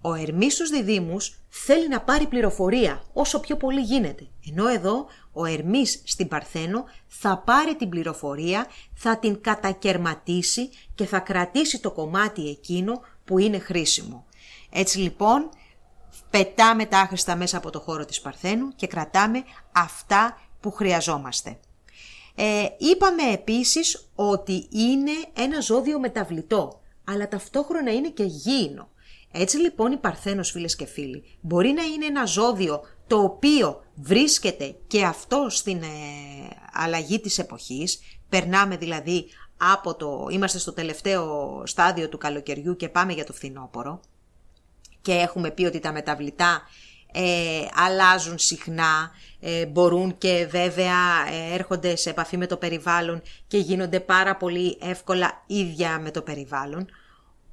Ο 0.00 0.14
Ερμή 0.14 0.50
στους 0.50 0.70
διδήμους 0.70 1.40
θέλει 1.48 1.88
να 1.88 2.00
πάρει 2.00 2.26
πληροφορία 2.26 3.02
όσο 3.12 3.40
πιο 3.40 3.56
πολύ 3.56 3.80
γίνεται. 3.80 4.26
Ενώ 4.48 4.68
εδώ 4.68 5.06
ο 5.32 5.44
Ερμής 5.44 6.02
στην 6.04 6.28
Παρθένο 6.28 6.84
θα 7.06 7.38
πάρει 7.38 7.76
την 7.76 7.88
πληροφορία, 7.88 8.66
θα 8.94 9.18
την 9.18 9.40
κατακαιρματίσει 9.40 10.70
και 10.94 11.04
θα 11.04 11.18
κρατήσει 11.18 11.80
το 11.80 11.90
κομμάτι 11.90 12.48
εκείνο 12.48 13.00
που 13.24 13.38
είναι 13.38 13.58
χρήσιμο. 13.58 14.26
Έτσι 14.70 14.98
λοιπόν 14.98 15.48
πετάμε 16.30 16.86
τα 16.86 16.98
άχρηστα 16.98 17.36
μέσα 17.36 17.56
από 17.56 17.70
το 17.70 17.80
χώρο 17.80 18.04
της 18.04 18.20
Παρθένου 18.20 18.68
και 18.76 18.86
κρατάμε 18.86 19.42
αυτά 19.72 20.38
που 20.60 20.70
χρειαζόμαστε. 20.70 21.58
Ε, 22.34 22.66
είπαμε 22.78 23.22
επίσης 23.32 24.10
ότι 24.14 24.68
είναι 24.70 25.12
ένα 25.32 25.60
ζώδιο 25.60 25.98
μεταβλητό, 25.98 26.80
αλλά 27.04 27.28
ταυτόχρονα 27.28 27.92
είναι 27.92 28.08
και 28.08 28.24
γήινο. 28.24 28.88
Έτσι 29.32 29.56
λοιπόν 29.56 29.92
η 29.92 29.96
Παρθένος 29.96 30.50
φίλες 30.50 30.76
και 30.76 30.86
φίλοι 30.86 31.24
μπορεί 31.40 31.70
να 31.70 31.82
είναι 31.82 32.06
ένα 32.06 32.24
ζώδιο 32.24 32.80
το 33.06 33.22
οποίο 33.22 33.82
βρίσκεται 33.94 34.76
και 34.86 35.04
αυτό 35.04 35.46
στην 35.48 35.82
ε, 35.82 35.86
αλλαγή 36.72 37.20
της 37.20 37.38
εποχής, 37.38 38.00
περνάμε 38.28 38.76
δηλαδή 38.76 39.26
από 39.56 39.94
το, 39.94 40.28
είμαστε 40.30 40.58
στο 40.58 40.72
τελευταίο 40.72 41.62
στάδιο 41.66 42.08
του 42.08 42.18
καλοκαιριού 42.18 42.76
και 42.76 42.88
πάμε 42.88 43.12
για 43.12 43.24
το 43.24 43.32
φθινόπωρο 43.32 44.00
και 45.02 45.12
έχουμε 45.12 45.50
πει 45.50 45.64
ότι 45.64 45.78
τα 45.78 45.92
μεταβλητά 45.92 46.62
ε, 47.12 47.66
αλλάζουν 47.74 48.38
συχνά, 48.38 49.10
ε, 49.40 49.66
μπορούν 49.66 50.18
και 50.18 50.46
βέβαια 50.50 51.28
ε, 51.32 51.54
έρχονται 51.54 51.96
σε 51.96 52.10
επαφή 52.10 52.36
με 52.36 52.46
το 52.46 52.56
περιβάλλον 52.56 53.22
και 53.46 53.58
γίνονται 53.58 54.00
πάρα 54.00 54.36
πολύ 54.36 54.78
εύκολα 54.80 55.42
ίδια 55.46 55.98
με 55.98 56.10
το 56.10 56.22
περιβάλλον. 56.22 56.86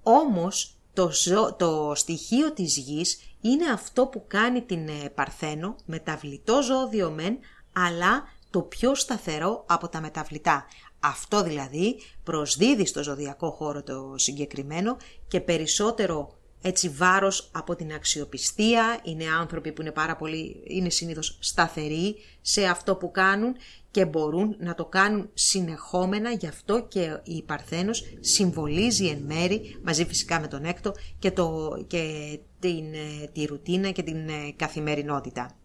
Όμως 0.03 0.77
το, 0.93 1.11
το 1.57 1.91
στοιχείο 1.95 2.51
της 2.53 2.77
γης 2.77 3.19
είναι 3.41 3.71
αυτό 3.71 4.05
που 4.05 4.23
κάνει 4.27 4.61
την 4.61 4.87
ε, 4.87 5.09
Παρθένο 5.15 5.75
μεταβλητό 5.85 6.61
ζώδιο 6.61 7.09
μεν, 7.09 7.37
αλλά 7.73 8.23
το 8.49 8.61
πιο 8.61 8.95
σταθερό 8.95 9.63
από 9.67 9.87
τα 9.87 10.01
μεταβλητά. 10.01 10.65
Αυτό 10.99 11.43
δηλαδή 11.43 11.99
προσδίδει 12.23 12.85
στο 12.85 13.03
ζωδιακό 13.03 13.51
χώρο 13.51 13.83
το 13.83 14.13
συγκεκριμένο 14.15 14.97
και 15.27 15.41
περισσότερο 15.41 16.36
έτσι 16.61 16.89
βάρος 16.89 17.49
από 17.51 17.75
την 17.75 17.93
αξιοπιστία, 17.93 18.99
είναι 19.03 19.25
άνθρωποι 19.39 19.71
που 19.71 19.81
είναι 19.81 19.91
πάρα 19.91 20.15
πολύ, 20.15 20.63
είναι 20.67 20.89
συνήθως 20.89 21.37
σταθεροί 21.39 22.15
σε 22.41 22.65
αυτό 22.65 22.95
που 22.95 23.11
κάνουν 23.11 23.55
και 23.91 24.05
μπορούν 24.05 24.55
να 24.59 24.75
το 24.75 24.85
κάνουν 24.85 25.29
συνεχόμενα, 25.33 26.31
γι' 26.31 26.47
αυτό 26.47 26.85
και 26.87 27.19
η 27.23 27.41
Παρθένος 27.41 28.03
συμβολίζει 28.19 29.05
εν 29.05 29.17
μέρη, 29.17 29.79
μαζί 29.83 30.05
φυσικά 30.05 30.39
με 30.39 30.47
τον 30.47 30.65
έκτο, 30.65 30.93
και, 31.19 31.31
το, 31.31 31.77
και 31.87 32.39
την, 32.59 32.93
ε, 32.93 33.29
τη 33.33 33.45
ρουτίνα 33.45 33.91
και 33.91 34.03
την 34.03 34.29
ε, 34.29 34.53
καθημερινότητα. 34.55 35.55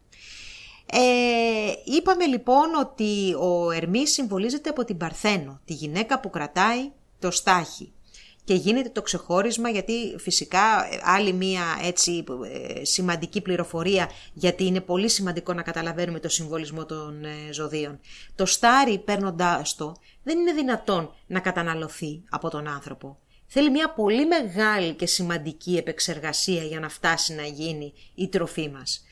Ε, 0.87 1.73
είπαμε 1.85 2.27
λοιπόν 2.27 2.75
ότι 2.81 3.35
ο 3.35 3.71
Ερμής 3.71 4.13
συμβολίζεται 4.13 4.69
από 4.69 4.85
την 4.85 4.97
Παρθένο, 4.97 5.61
τη 5.65 5.73
γυναίκα 5.73 6.21
που 6.21 6.31
κρατάει 6.31 6.91
το 7.19 7.31
στάχι 7.31 7.93
και 8.45 8.55
γίνεται 8.55 8.89
το 8.89 9.03
ξεχώρισμα 9.03 9.69
γιατί 9.69 10.17
φυσικά 10.19 10.89
ε, 10.91 11.01
άλλη 11.03 11.33
μία 11.33 11.65
έτσι 11.83 12.25
ε, 12.53 12.85
σημαντική 12.85 13.41
πληροφορία 13.41 14.11
γιατί 14.33 14.65
είναι 14.65 14.81
πολύ 14.81 15.09
σημαντικό 15.09 15.53
να 15.53 15.63
καταλαβαίνουμε 15.63 16.21
το 16.21 16.29
συμβολισμό 16.29 16.87
των 16.87 17.25
ε, 17.25 17.53
ζωδίων. 17.53 18.01
Το 18.35 18.47
στάρι 18.47 18.99
παίρνοντάς 18.99 19.75
το 19.75 19.97
δεν 20.23 20.39
είναι 20.39 20.53
δυνατόν 20.53 21.15
να 21.27 21.41
καταναλωθεί 21.41 22.23
από 22.31 22.51
τον 22.51 22.69
άνθρωπο. 22.69 23.19
Θέλει 23.47 23.71
μια 23.71 23.91
πολύ 23.91 24.27
μεγάλη 24.27 24.95
και 24.95 25.07
σημαντική 25.07 25.77
επεξεργασία 25.77 26.63
για 26.63 26.81
να 26.81 26.89
φτάσει 26.89 27.35
να 27.35 27.43
γίνει 27.43 27.93
η 28.15 28.29
τροφή 28.29 28.71
μας. 28.71 29.05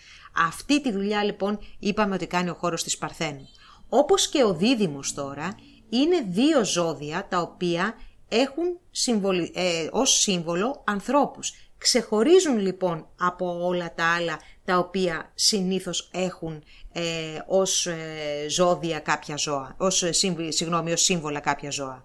Αυτή 0.46 0.82
τη 0.82 0.92
δουλειά 0.92 1.25
λοιπόν 1.25 1.58
είπαμε 1.78 2.14
ότι 2.14 2.26
κάνει 2.26 2.50
ο 2.50 2.54
χώρος 2.54 2.82
της 2.82 2.99
Παρθένου. 2.99 3.49
Όπως 3.88 4.28
και 4.28 4.44
ο 4.44 4.54
δίδυμος 4.54 5.14
τώρα 5.14 5.56
είναι 5.88 6.26
δύο 6.28 6.64
ζώδια 6.64 7.26
τα 7.28 7.40
οποία 7.40 7.94
έχουν 8.30 8.78
συμβολι... 8.90 9.52
ε, 9.54 9.88
ως 9.90 10.20
σύμβολο 10.20 10.82
ανθρώπους. 10.87 11.52
ξεχωρίζουν 11.78 12.58
λοιπόν 12.58 13.08
από 13.16 13.66
όλα 13.66 13.94
τα 13.94 14.14
άλλα 14.14 14.38
τα 14.64 14.78
οποία 14.78 15.30
συνήθως 15.34 16.10
έχουν 16.12 16.62
ε, 16.92 17.02
ως 17.46 17.87
ε, 17.87 18.46
ζώδια 18.49 18.99
κάποια 18.99 19.37
ζώα, 19.37 19.75
ως, 19.78 20.02
ε, 20.02 20.12
συγγνώμη, 20.49 20.92
ως 20.92 21.02
σύμβολα 21.02 21.40
κάποια 21.40 21.70
ζώα. 21.70 22.04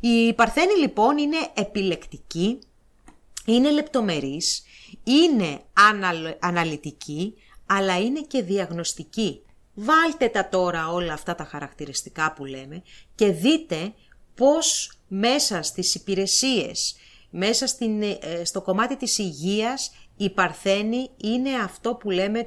Η 0.00 0.32
Παρθένη 0.32 0.78
λοιπόν 0.78 1.18
είναι 1.18 1.36
επιλεκτική, 1.54 2.58
είναι 3.44 3.70
λεπτομερής, 3.70 4.64
είναι 5.04 5.60
αναλυτική, 6.38 7.34
αλλά 7.66 7.98
είναι 7.98 8.20
και 8.20 8.42
διαγνωστική. 8.42 9.42
Βάλτε 9.74 10.28
τα 10.28 10.48
τώρα 10.48 10.88
όλα 10.88 11.12
αυτά 11.12 11.34
τα 11.34 11.44
χαρακτηριστικά 11.44 12.32
που 12.32 12.44
λέμε 12.44 12.82
και 13.14 13.26
δείτε 13.26 13.94
πώς 14.34 14.92
μέσα 15.18 15.62
στις 15.62 15.94
υπηρεσίες, 15.94 16.96
μέσα 17.30 17.66
στην, 17.66 18.02
ε, 18.02 18.18
στο 18.44 18.60
κομμάτι 18.60 18.96
της 18.96 19.18
υγείας 19.18 19.90
η 20.16 20.30
Παρθένη 20.30 21.10
είναι 21.16 21.50
αυτό 21.64 21.94
που 21.94 22.10
λέμε 22.10 22.44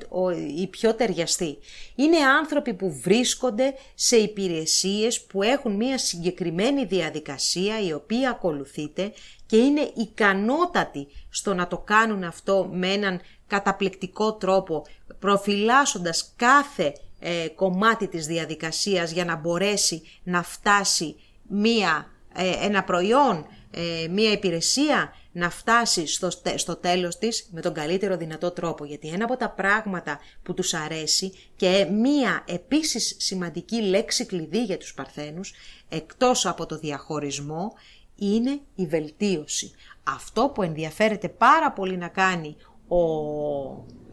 η 0.57 0.67
πιο 0.67 0.95
ταιριαστή. 0.95 1.57
Είναι 1.95 2.17
άνθρωποι 2.17 2.74
που 2.74 3.00
βρίσκονται 3.03 3.74
σε 3.95 4.15
υπηρεσίες 4.15 5.21
που 5.21 5.43
έχουν 5.43 5.75
μια 5.75 5.97
συγκεκριμένη 5.97 6.86
διαδικασία 6.86 7.81
η 7.81 7.93
οποία 7.93 8.29
ακολουθείται 8.29 9.13
και 9.45 9.57
είναι 9.57 9.91
ικανότατοι 9.95 11.07
στο 11.29 11.53
να 11.53 11.67
το 11.67 11.77
κάνουν 11.77 12.24
αυτό 12.24 12.69
με 12.71 12.88
έναν 12.88 13.21
καταπληκτικό 13.47 14.33
τρόπο 14.33 14.86
προφυλάσσοντας 15.19 16.33
κάθε 16.36 16.93
ε, 17.19 17.47
κομμάτι 17.47 18.07
της 18.07 18.25
διαδικασίας 18.25 19.12
για 19.12 19.25
να 19.25 19.36
μπορέσει 19.36 20.01
να 20.24 20.43
φτάσει 20.43 21.15
μία, 21.47 22.12
ε, 22.12 22.16
ένα 22.44 22.84
προϊόν, 22.84 23.46
ε, 23.72 24.08
μία 24.08 24.32
υπηρεσία 24.32 25.13
να 25.32 25.50
φτάσει 25.50 26.08
στο, 26.08 26.29
στο 26.56 26.75
τέλος 26.75 27.17
της 27.17 27.50
με 27.51 27.62
τον 27.62 27.74
καλύτερο 27.74 28.17
δυνατό 28.17 28.51
τρόπο. 28.51 28.86
Γιατί 28.86 29.08
ένα 29.08 29.24
από 29.24 29.38
τα 29.38 29.50
πράγματα 29.50 30.20
που 30.44 30.53
τους 30.53 30.74
αρέσει 30.74 31.34
και 31.56 31.88
μία 31.91 32.44
επίσης 32.48 33.15
σημαντική 33.20 33.82
λέξη 33.82 34.25
κλειδί 34.25 34.63
για 34.63 34.77
τους 34.77 34.94
παρθένους, 34.94 35.53
εκτός 35.89 36.46
από 36.46 36.65
το 36.65 36.77
διαχωρισμό, 36.77 37.74
είναι 38.15 38.60
η 38.75 38.86
βελτίωση. 38.86 39.72
Αυτό 40.03 40.51
που 40.56 40.62
ενδιαφέρεται 40.62 41.29
πάρα 41.29 41.72
πολύ 41.72 41.98
να 41.98 42.08
κάνει 42.08 42.56
ο, 42.88 42.98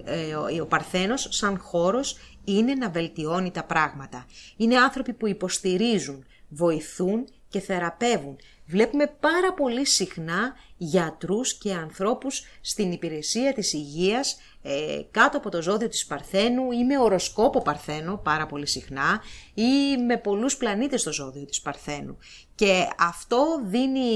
ε, 0.05 0.61
ο 0.61 0.67
Παρθένος 0.67 1.29
σαν 1.31 1.59
χώρος 1.59 2.17
είναι 2.45 2.75
να 2.75 2.91
βελτιώνει 2.91 3.51
τα 3.51 3.65
πράγματα. 3.65 4.27
Είναι 4.57 4.77
άνθρωποι 4.77 5.13
που 5.13 5.29
υποστηρίζουν, 5.29 6.25
βοηθούν 6.49 7.25
και 7.55 7.61
θεραπεύουν. 7.61 8.37
Βλέπουμε 8.67 9.07
πάρα 9.21 9.55
πολύ 9.55 9.87
συχνά 9.87 10.55
γιατρούς 10.77 11.59
και 11.59 11.73
ανθρώπους 11.73 12.45
στην 12.61 12.93
υπηρεσία 12.93 13.53
της 13.53 13.73
υγείας 13.73 14.41
ε, 14.63 15.01
κάτω 15.11 15.37
από 15.37 15.51
το 15.51 15.63
ζώδιο 15.63 15.89
της 15.89 16.07
Παρθένου 16.07 16.71
ή 16.71 16.85
με 16.85 16.99
οροσκόπο 16.99 17.63
Παρθένο 17.63 18.17
πάρα 18.17 18.47
πολύ 18.47 18.67
συχνά 18.67 19.23
ή 19.55 19.97
με 20.07 20.17
πολλούς 20.17 20.57
πλανήτες 20.57 21.01
στο 21.01 21.13
ζώδιο 21.13 21.45
της 21.45 21.61
Παρθένου. 21.61 22.19
Και 22.55 22.89
αυτό 22.99 23.61
δίνει 23.65 24.09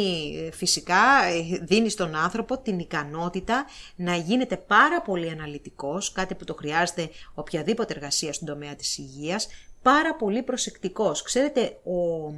φυσικά, 0.53 1.01
δίνει 1.63 1.89
στον 1.89 2.15
άνθρωπο 2.15 2.59
την 2.59 2.79
ικανότητα 2.79 3.67
να 3.97 4.17
γίνεται 4.17 4.57
πάρα 4.57 5.03
πολύ 5.03 5.31
αναλυτικός, 5.31 6.13
κάτι 6.13 6.35
που 6.35 6.45
το 6.45 6.55
χρειάζεται 6.55 7.11
οποιαδήποτε 7.35 7.95
εργασία 7.95 8.33
στον 8.33 8.49
τομέα 8.49 8.75
της 8.75 8.99
υγείας, 8.99 9.49
πάρα 9.83 10.15
πολύ 10.15 10.43
προσεκτικός. 10.43 11.23
Ξέρετε, 11.23 11.79
ο, 11.85 12.33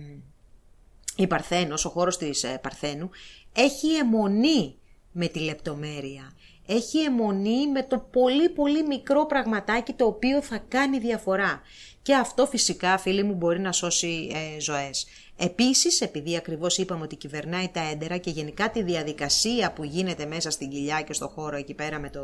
η 1.17 1.27
Παρθένος, 1.27 1.85
ο 1.85 1.89
χώρος 1.89 2.17
της 2.17 2.43
ε, 2.43 2.59
Παρθένου, 2.63 3.11
έχει 3.53 3.95
αιμονή 3.95 4.75
με 5.13 5.27
τη 5.27 5.39
λεπτομέρεια. 5.39 6.33
Έχει 6.67 6.99
αιμονή 6.99 7.69
με 7.69 7.83
το 7.83 7.99
πολύ 8.11 8.49
πολύ 8.49 8.87
μικρό 8.87 9.27
πραγματάκι 9.27 9.93
το 9.93 10.07
οποίο 10.07 10.43
θα 10.43 10.65
κάνει 10.69 10.99
διαφορά. 10.99 11.61
Και 12.03 12.15
αυτό 12.15 12.47
φυσικά 12.47 12.99
φίλοι 12.99 13.23
μου 13.23 13.35
μπορεί 13.35 13.61
να 13.61 13.73
σώσει 13.73 14.31
ε, 14.57 14.61
ζωές. 14.61 15.07
Επίσης, 15.37 16.01
επειδή 16.01 16.37
ακριβώς 16.37 16.79
είπαμε 16.79 17.03
ότι 17.03 17.17
κυβερνάει 17.17 17.69
τα 17.69 17.81
έντερα 17.91 18.17
και 18.17 18.31
γενικά 18.31 18.71
τη 18.71 18.83
διαδικασία 18.83 19.73
που 19.73 19.85
γίνεται 19.85 20.27
μέσα 20.27 20.51
στην 20.51 20.71
κοιλιά 20.71 21.03
και 21.03 21.13
στο 21.13 21.29
χώρο 21.29 21.57
εκεί 21.57 21.75
πέρα 21.75 21.99
με 21.99 22.11
το, 22.11 22.21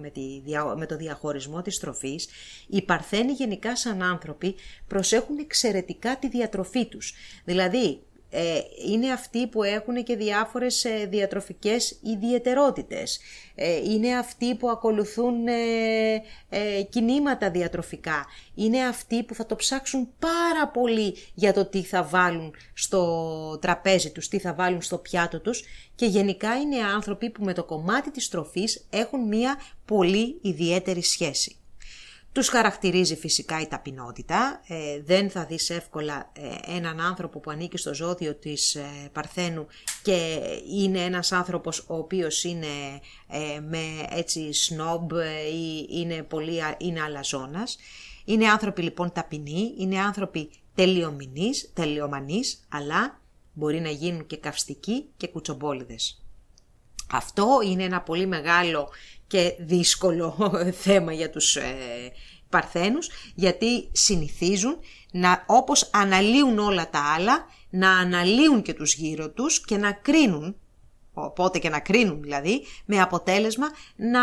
με, 0.00 0.10
τη, 0.10 0.42
με 0.76 0.86
το 0.86 0.96
διαχωρισμό 0.96 1.62
της 1.62 1.78
τροφής, 1.78 2.28
οι 2.68 2.82
παρθένοι 2.82 3.32
γενικά 3.32 3.76
σαν 3.76 4.02
άνθρωποι 4.02 4.54
προσέχουν 4.86 5.38
εξαιρετικά 5.38 6.18
τη 6.18 6.28
διατροφή 6.28 6.86
τους. 6.86 7.14
Δηλαδή, 7.44 7.86
ε, 7.86 8.00
είναι 8.86 9.12
αυτοί 9.12 9.46
που 9.46 9.62
έχουν 9.62 10.04
και 10.04 10.16
διάφορες 10.16 10.84
ε, 10.84 11.06
διατροφικές 11.10 11.98
ιδιαιτερότητες. 12.02 13.20
Ε, 13.54 13.76
είναι 13.76 14.16
αυτοί 14.16 14.54
που 14.54 14.70
ακολουθούν 14.70 15.34
κινήματα 16.88 17.50
διατροφικά. 17.50 18.26
Είναι 18.54 18.86
αυτοί 18.86 19.22
που 19.22 19.34
θα 19.34 19.46
το 19.46 19.56
ψάξουν 19.56 20.08
πάρα 20.18 20.68
πολύ 20.68 21.16
για 21.34 21.52
το 21.52 21.64
τι 21.64 21.82
θα 21.82 22.04
βάλουν 22.04 22.54
στο 22.74 23.58
τραπέζι 23.60 24.10
τους, 24.12 24.28
τι 24.28 24.38
θα 24.38 24.54
βάλουν 24.54 24.82
στο 24.82 24.98
πιάτο 24.98 25.40
τους 25.40 25.64
και 25.94 26.06
γενικά 26.06 26.56
είναι 26.56 26.76
άνθρωποι 26.94 27.30
που 27.30 27.44
με 27.44 27.52
το 27.52 27.64
κομμάτι 27.64 28.10
της 28.10 28.28
τροφής 28.28 28.86
έχουν 28.90 29.26
μία 29.26 29.60
πολύ 29.84 30.38
ιδιαίτερη 30.42 31.02
σχέση. 31.02 31.59
Τους 32.32 32.48
χαρακτηρίζει 32.48 33.16
φυσικά 33.16 33.60
η 33.60 33.66
ταπεινότητα. 33.66 34.60
Ε, 34.66 35.02
δεν 35.02 35.30
θα 35.30 35.44
δεις 35.44 35.70
εύκολα 35.70 36.30
ε, 36.32 36.76
έναν 36.76 37.00
άνθρωπο 37.00 37.40
που 37.40 37.50
ανήκει 37.50 37.76
στο 37.76 37.94
ζώδιο 37.94 38.34
της 38.34 38.74
ε, 38.74 39.10
Παρθένου 39.12 39.66
και 40.02 40.38
είναι 40.70 41.00
ένας 41.04 41.32
άνθρωπος 41.32 41.78
ο 41.78 41.96
οποίος 41.96 42.44
είναι 42.44 42.66
με 43.68 44.06
έτσι 44.10 44.52
σνόμπ 44.52 45.10
ή 45.52 45.86
είναι, 45.90 46.22
πολύ, 46.22 46.60
είναι 46.78 47.00
αλαζόνας. 47.00 47.78
Είναι 48.24 48.48
άνθρωποι 48.48 48.82
λοιπόν 48.82 49.12
ταπεινοί, 49.12 49.74
είναι 49.78 50.00
άνθρωποι 50.00 50.50
τελειομηνείς, 50.74 51.70
τελειομανείς, 51.74 52.66
αλλά 52.68 53.20
μπορεί 53.52 53.80
να 53.80 53.90
γίνουν 53.90 54.26
και 54.26 54.36
καυστικοί 54.36 55.04
και 55.16 55.28
κουτσομπόλιδες. 55.28 56.24
Αυτό 57.12 57.60
είναι 57.64 57.84
ένα 57.84 58.00
πολύ 58.00 58.26
μεγάλο 58.26 58.88
και 59.30 59.54
δύσκολο 59.58 60.52
θέμα 60.84 61.12
για 61.12 61.30
τους 61.30 61.56
ε, 61.56 61.62
παρθένους, 62.48 63.10
γιατί 63.34 63.88
συνηθίζουν 63.92 64.78
να, 65.12 65.44
όπως 65.46 65.90
αναλύουν 65.92 66.58
όλα 66.58 66.90
τα 66.90 67.14
άλλα, 67.14 67.46
να 67.70 67.90
αναλύουν 67.90 68.62
και 68.62 68.74
τους 68.74 68.94
γύρω 68.94 69.30
τους 69.30 69.60
και 69.60 69.76
να 69.76 69.92
κρίνουν, 69.92 70.56
οπότε 71.12 71.58
και 71.58 71.68
να 71.68 71.80
κρίνουν 71.80 72.22
δηλαδή, 72.22 72.64
με 72.84 73.00
αποτέλεσμα 73.00 73.66
να 73.96 74.20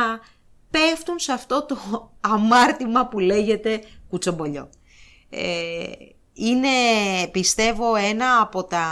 πέφτουν 0.70 1.20
σε 1.20 1.32
αυτό 1.32 1.66
το 1.66 1.78
αμάρτημα 2.34 3.08
που 3.08 3.20
λέγεται 3.20 3.84
κουτσομπολιό. 4.10 4.70
Ε, 5.30 5.84
είναι 6.34 6.68
πιστεύω 7.32 7.96
ένα 7.96 8.42
από 8.42 8.64
τα 8.64 8.86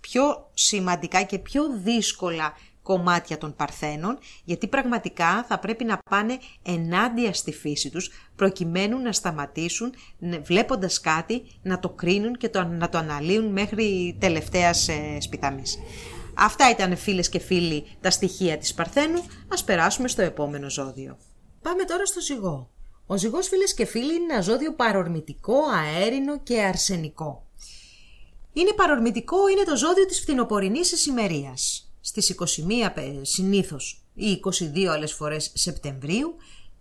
πιο 0.00 0.50
σημαντικά 0.54 1.22
και 1.22 1.38
πιο 1.38 1.62
δύσκολα 1.84 2.52
κομμάτια 2.82 3.38
των 3.38 3.54
παρθένων, 3.56 4.18
γιατί 4.44 4.66
πραγματικά 4.66 5.44
θα 5.48 5.58
πρέπει 5.58 5.84
να 5.84 5.98
πάνε 6.10 6.38
ενάντια 6.62 7.32
στη 7.32 7.52
φύση 7.52 7.90
τους, 7.90 8.10
προκειμένου 8.36 8.98
να 8.98 9.12
σταματήσουν, 9.12 9.92
βλέποντας 10.42 11.00
κάτι, 11.00 11.42
να 11.62 11.78
το 11.78 11.88
κρίνουν 11.88 12.36
και 12.36 12.48
το, 12.48 12.64
να 12.64 12.88
το 12.88 12.98
αναλύουν 12.98 13.52
μέχρι 13.52 14.16
τελευταίας 14.20 14.88
ε, 14.88 15.20
σπιταμής. 15.20 15.78
Αυτά 16.34 16.70
ήταν 16.70 16.96
φίλες 16.96 17.28
και 17.28 17.38
φίλοι 17.38 17.86
τα 18.00 18.10
στοιχεία 18.10 18.58
της 18.58 18.74
Παρθένου, 18.74 19.24
ας 19.48 19.64
περάσουμε 19.64 20.08
στο 20.08 20.22
επόμενο 20.22 20.70
ζώδιο. 20.70 21.18
Πάμε 21.62 21.84
τώρα 21.84 22.06
στο 22.06 22.20
ζυγό. 22.20 22.70
Ο 23.06 23.16
ζυγός 23.16 23.48
φίλες 23.48 23.74
και 23.74 23.84
φίλοι 23.84 24.14
είναι 24.14 24.32
ένα 24.32 24.40
ζώδιο 24.40 24.74
παρορμητικό, 24.74 25.56
αέρινο 25.74 26.40
και 26.40 26.60
αρσενικό. 26.60 27.46
Είναι 28.52 28.72
παρορμητικό, 28.72 29.48
είναι 29.48 29.62
το 29.62 29.76
ζώδιο 29.76 30.06
της 30.06 30.20
φθινοπορεινής 30.20 30.92
εσημερίας 30.92 31.89
στις 32.00 32.34
21 32.38 33.22
συνήθως 33.22 34.02
ή 34.14 34.40
22 34.74 34.84
άλλες 34.84 35.12
φορές 35.12 35.50
Σεπτεμβρίου 35.54 36.34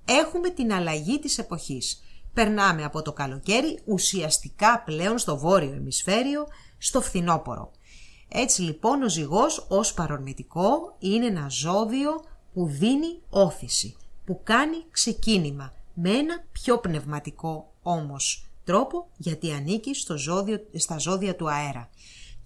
έχουμε 0.05 0.49
την 0.49 0.73
αλλαγή 0.73 1.19
της 1.19 1.37
εποχής. 1.37 2.03
Περνάμε 2.33 2.83
από 2.83 3.01
το 3.01 3.13
καλοκαίρι 3.13 3.79
ουσιαστικά 3.85 4.83
πλέον 4.85 5.17
στο 5.17 5.37
βόρειο 5.37 5.73
ημισφαίριο, 5.73 6.47
στο 6.77 7.01
φθινόπορο. 7.01 7.71
Έτσι 8.27 8.61
λοιπόν 8.61 9.01
ο 9.01 9.09
ζυγός 9.09 9.65
ως 9.69 9.93
παρορμητικό 9.93 10.95
είναι 10.99 11.25
ένα 11.25 11.47
ζώδιο 11.49 12.23
που 12.53 12.65
δίνει 12.65 13.19
όθηση, 13.29 13.95
που 14.25 14.39
κάνει 14.43 14.83
ξεκίνημα 14.91 15.73
με 15.93 16.09
ένα 16.09 16.43
πιο 16.51 16.77
πνευματικό 16.79 17.73
όμως 17.81 18.49
τρόπο 18.63 19.07
γιατί 19.17 19.51
ανήκει 19.51 19.93
στο 19.93 20.17
ζώδιο, 20.17 20.65
στα 20.75 20.97
ζώδια 20.97 21.35
του 21.35 21.49
αέρα. 21.49 21.89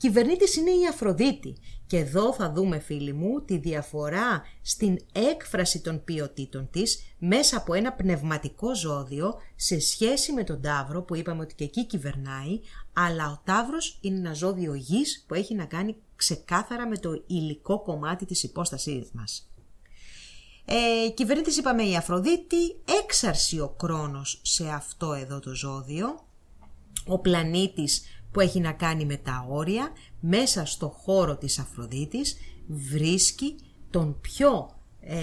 Κυβερνήτης 0.04 0.56
είναι 0.56 0.72
η 0.72 0.88
Αφροδίτη 0.90 1.56
και 1.88 1.98
εδώ 1.98 2.34
θα 2.34 2.52
δούμε 2.52 2.80
φίλοι 2.80 3.14
μου 3.14 3.42
τη 3.42 3.58
διαφορά 3.58 4.44
στην 4.62 4.98
έκφραση 5.12 5.82
των 5.82 6.04
ποιοτήτων 6.04 6.70
της 6.72 7.16
μέσα 7.18 7.58
από 7.58 7.74
ένα 7.74 7.94
πνευματικό 7.94 8.76
ζώδιο 8.76 9.34
σε 9.56 9.80
σχέση 9.80 10.34
με 10.34 10.44
τον 10.44 10.62
Ταύρο 10.62 11.02
που 11.02 11.16
είπαμε 11.16 11.42
ότι 11.42 11.56
και 11.56 11.64
εκεί 11.64 11.86
κυβερνάει 11.86 12.60
αλλά 12.94 13.32
ο 13.32 13.42
Ταύρος 13.46 13.98
είναι 14.02 14.18
ένα 14.18 14.34
ζώδιο 14.34 14.74
γης 14.74 15.24
που 15.28 15.34
έχει 15.34 15.56
να 15.56 15.66
κάνει 15.66 15.96
ξεκάθαρα 16.16 16.88
με 16.88 16.98
το 16.98 17.24
υλικό 17.28 17.82
κομμάτι 17.82 18.26
της 18.26 18.44
υπόστασής 18.44 19.10
μας. 19.14 19.50
Ε, 20.66 21.10
κυβερνήτης 21.10 21.58
είπαμε 21.58 21.84
η 21.84 21.96
Αφροδίτη, 21.96 22.76
έξαρση 23.04 23.60
ο 23.60 23.70
Κρόνος 23.70 24.40
σε 24.44 24.70
αυτό 24.70 25.14
εδώ 25.14 25.40
το 25.40 25.56
ζώδιο, 25.56 26.26
ο 27.06 27.20
πλανήτης 27.20 28.02
που 28.34 28.40
έχει 28.40 28.60
να 28.60 28.72
κάνει 28.72 29.06
με 29.06 29.18
τα 29.18 29.46
όρια, 29.50 29.92
μέσα 30.20 30.66
στο 30.66 30.88
χώρο 30.88 31.36
της 31.36 31.60
Αφροδίτης 31.60 32.38
βρίσκει 32.68 33.56
τον 33.90 34.18
πιο 34.22 34.70
ε, 35.02 35.16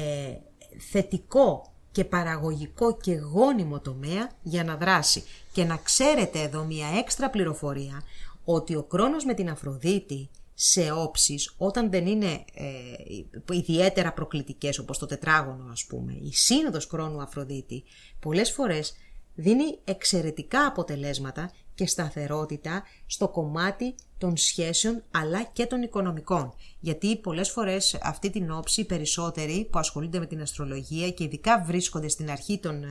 θετικό 0.90 1.72
και 1.92 2.04
παραγωγικό 2.04 2.96
και 2.96 3.14
γόνιμο 3.14 3.80
τομέα 3.80 4.30
για 4.42 4.64
να 4.64 4.76
δράσει. 4.76 5.22
Και 5.52 5.64
να 5.64 5.76
ξέρετε 5.76 6.40
εδώ 6.40 6.64
μια 6.64 6.86
έξτρα 6.98 7.30
πληροφορία 7.30 8.02
ότι 8.44 8.76
ο 8.76 8.82
Κρόνος 8.82 9.24
με 9.24 9.34
την 9.34 9.50
Αφροδίτη 9.50 10.28
σε 10.54 10.90
όψεις 10.92 11.54
όταν 11.58 11.90
δεν 11.90 12.06
είναι 12.06 12.44
ε, 12.54 13.52
ιδιαίτερα 13.52 14.12
προκλητικές 14.12 14.78
όπως 14.78 14.98
το 14.98 15.06
τετράγωνο 15.06 15.70
ας 15.72 15.84
πούμε, 15.84 16.12
η 16.12 16.32
σύνοδος 16.32 16.86
Κρόνου 16.86 17.22
Αφροδίτη 17.22 17.84
πολλές 18.20 18.52
φορές 18.52 18.94
δίνει 19.34 19.78
εξαιρετικά 19.84 20.66
αποτελέσματα 20.66 21.50
και 21.80 21.86
σταθερότητα 21.86 22.82
στο 23.06 23.28
κομμάτι 23.28 23.94
των 24.18 24.36
σχέσεων 24.36 25.02
αλλά 25.10 25.42
και 25.42 25.66
των 25.66 25.82
οικονομικών. 25.82 26.54
Γιατί 26.80 27.16
πολλές 27.16 27.50
φορές 27.50 27.98
αυτή 28.02 28.30
την 28.30 28.50
όψη 28.50 28.84
περισσότεροι 28.84 29.68
που 29.70 29.78
ασχολούνται 29.78 30.18
με 30.18 30.26
την 30.26 30.40
αστρολογία 30.40 31.10
και 31.10 31.24
ειδικά 31.24 31.64
βρίσκονται 31.66 32.08
στην 32.08 32.30
αρχή 32.30 32.58
των, 32.58 32.82
ε, 32.82 32.88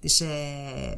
της 0.00 0.20
ε, 0.20 0.26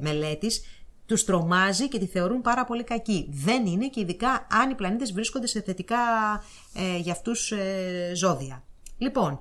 μελέτης 0.01 0.62
τους 1.07 1.25
τρομάζει 1.25 1.88
και 1.88 1.98
τη 1.98 2.07
θεωρούν 2.07 2.40
πάρα 2.40 2.64
πολύ 2.64 2.85
κακή. 2.85 3.29
Δεν 3.31 3.66
είναι 3.66 3.88
και 3.88 4.01
ειδικά 4.01 4.46
αν 4.51 4.70
οι 4.70 4.75
πλανήτες 4.75 5.12
βρίσκονται 5.12 5.46
σε 5.46 5.61
θετικά 5.61 5.98
ε, 6.75 6.96
για 6.96 7.12
αυτούς 7.12 7.53
ε, 7.53 8.12
ζώδια. 8.14 8.64
Λοιπόν, 8.98 9.38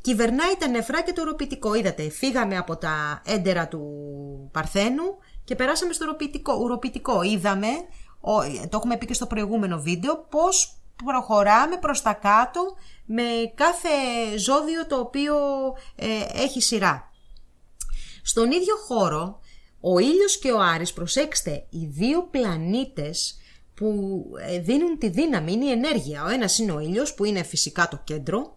κυβερνάει 0.00 0.54
τα 0.58 0.68
νεφρά 0.68 1.02
και 1.02 1.12
το 1.12 1.22
ουροπητικό. 1.22 1.74
Είδατε, 1.74 2.10
φύγαμε 2.10 2.56
από 2.56 2.76
τα 2.76 3.22
έντερα 3.26 3.68
του 3.68 3.80
Παρθένου 4.52 5.18
και 5.44 5.54
περάσαμε 5.54 5.92
στο 5.92 6.06
ουροπητικό. 6.60 7.22
Είδαμε, 7.22 7.68
το 8.68 8.76
έχουμε 8.76 8.96
πει 8.96 9.06
και 9.06 9.14
στο 9.14 9.26
προηγούμενο 9.26 9.80
βίντεο, 9.80 10.26
πώς 10.30 10.76
προχωράμε 11.04 11.76
προς 11.76 12.02
τα 12.02 12.12
κάτω 12.12 12.60
με 13.04 13.22
κάθε 13.54 13.88
ζώδιο 14.38 14.86
το 14.86 14.98
οποίο 14.98 15.36
ε, 15.94 16.42
έχει 16.42 16.60
σειρά. 16.60 17.10
Στον 18.22 18.50
ίδιο 18.50 18.76
χώρο 18.86 19.40
ο 19.80 19.98
ήλιος 19.98 20.38
και 20.38 20.52
ο 20.52 20.60
Άρης, 20.60 20.92
προσέξτε, 20.92 21.66
οι 21.70 21.86
δύο 21.86 22.22
πλανήτες 22.30 23.36
που 23.74 24.24
ε, 24.46 24.58
δίνουν 24.58 24.98
τη 24.98 25.08
δύναμη, 25.08 25.52
είναι 25.52 25.64
η 25.64 25.70
ενέργεια. 25.70 26.24
Ο 26.24 26.28
ένας 26.28 26.58
είναι 26.58 26.72
ο 26.72 26.80
ήλιος 26.80 27.14
που 27.14 27.24
είναι 27.24 27.42
φυσικά 27.42 27.88
το 27.88 28.00
κέντρο 28.04 28.56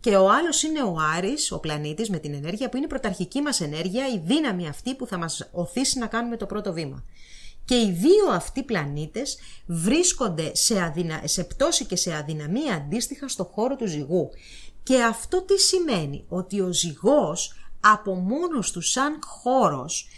και 0.00 0.16
ο 0.16 0.30
άλλος 0.30 0.62
είναι 0.62 0.82
ο 0.82 0.96
Άρης, 1.16 1.52
ο 1.52 1.58
πλανήτης 1.60 2.10
με 2.10 2.18
την 2.18 2.34
ενέργεια 2.34 2.68
που 2.68 2.76
είναι 2.76 2.86
η 2.86 2.88
πρωταρχική 2.88 3.40
μας 3.40 3.60
ενέργεια, 3.60 4.08
η 4.08 4.18
δύναμη 4.18 4.68
αυτή 4.68 4.94
που 4.94 5.06
θα 5.06 5.18
μας 5.18 5.48
οθήσει 5.52 5.98
να 5.98 6.06
κάνουμε 6.06 6.36
το 6.36 6.46
πρώτο 6.46 6.72
βήμα. 6.72 7.04
Και 7.64 7.74
οι 7.74 7.90
δύο 7.90 8.30
αυτοί 8.30 8.62
πλανήτες 8.62 9.38
βρίσκονται 9.66 10.54
σε, 10.54 10.82
αδυνα... 10.82 11.20
σε 11.24 11.44
πτώση 11.44 11.84
και 11.84 11.96
σε 11.96 12.14
αδυναμία 12.14 12.74
αντίστοιχα 12.74 13.28
στο 13.28 13.44
χώρο 13.44 13.76
του 13.76 13.86
ζυγού. 13.86 14.30
Και 14.82 15.02
αυτό 15.02 15.42
τι 15.42 15.58
σημαίνει, 15.58 16.24
ότι 16.28 16.60
ο 16.60 16.72
ζυγός 16.72 17.54
από 17.80 18.14
μόνος 18.14 18.70
του 18.70 18.80
σαν 18.80 19.18
χώρος 19.26 20.08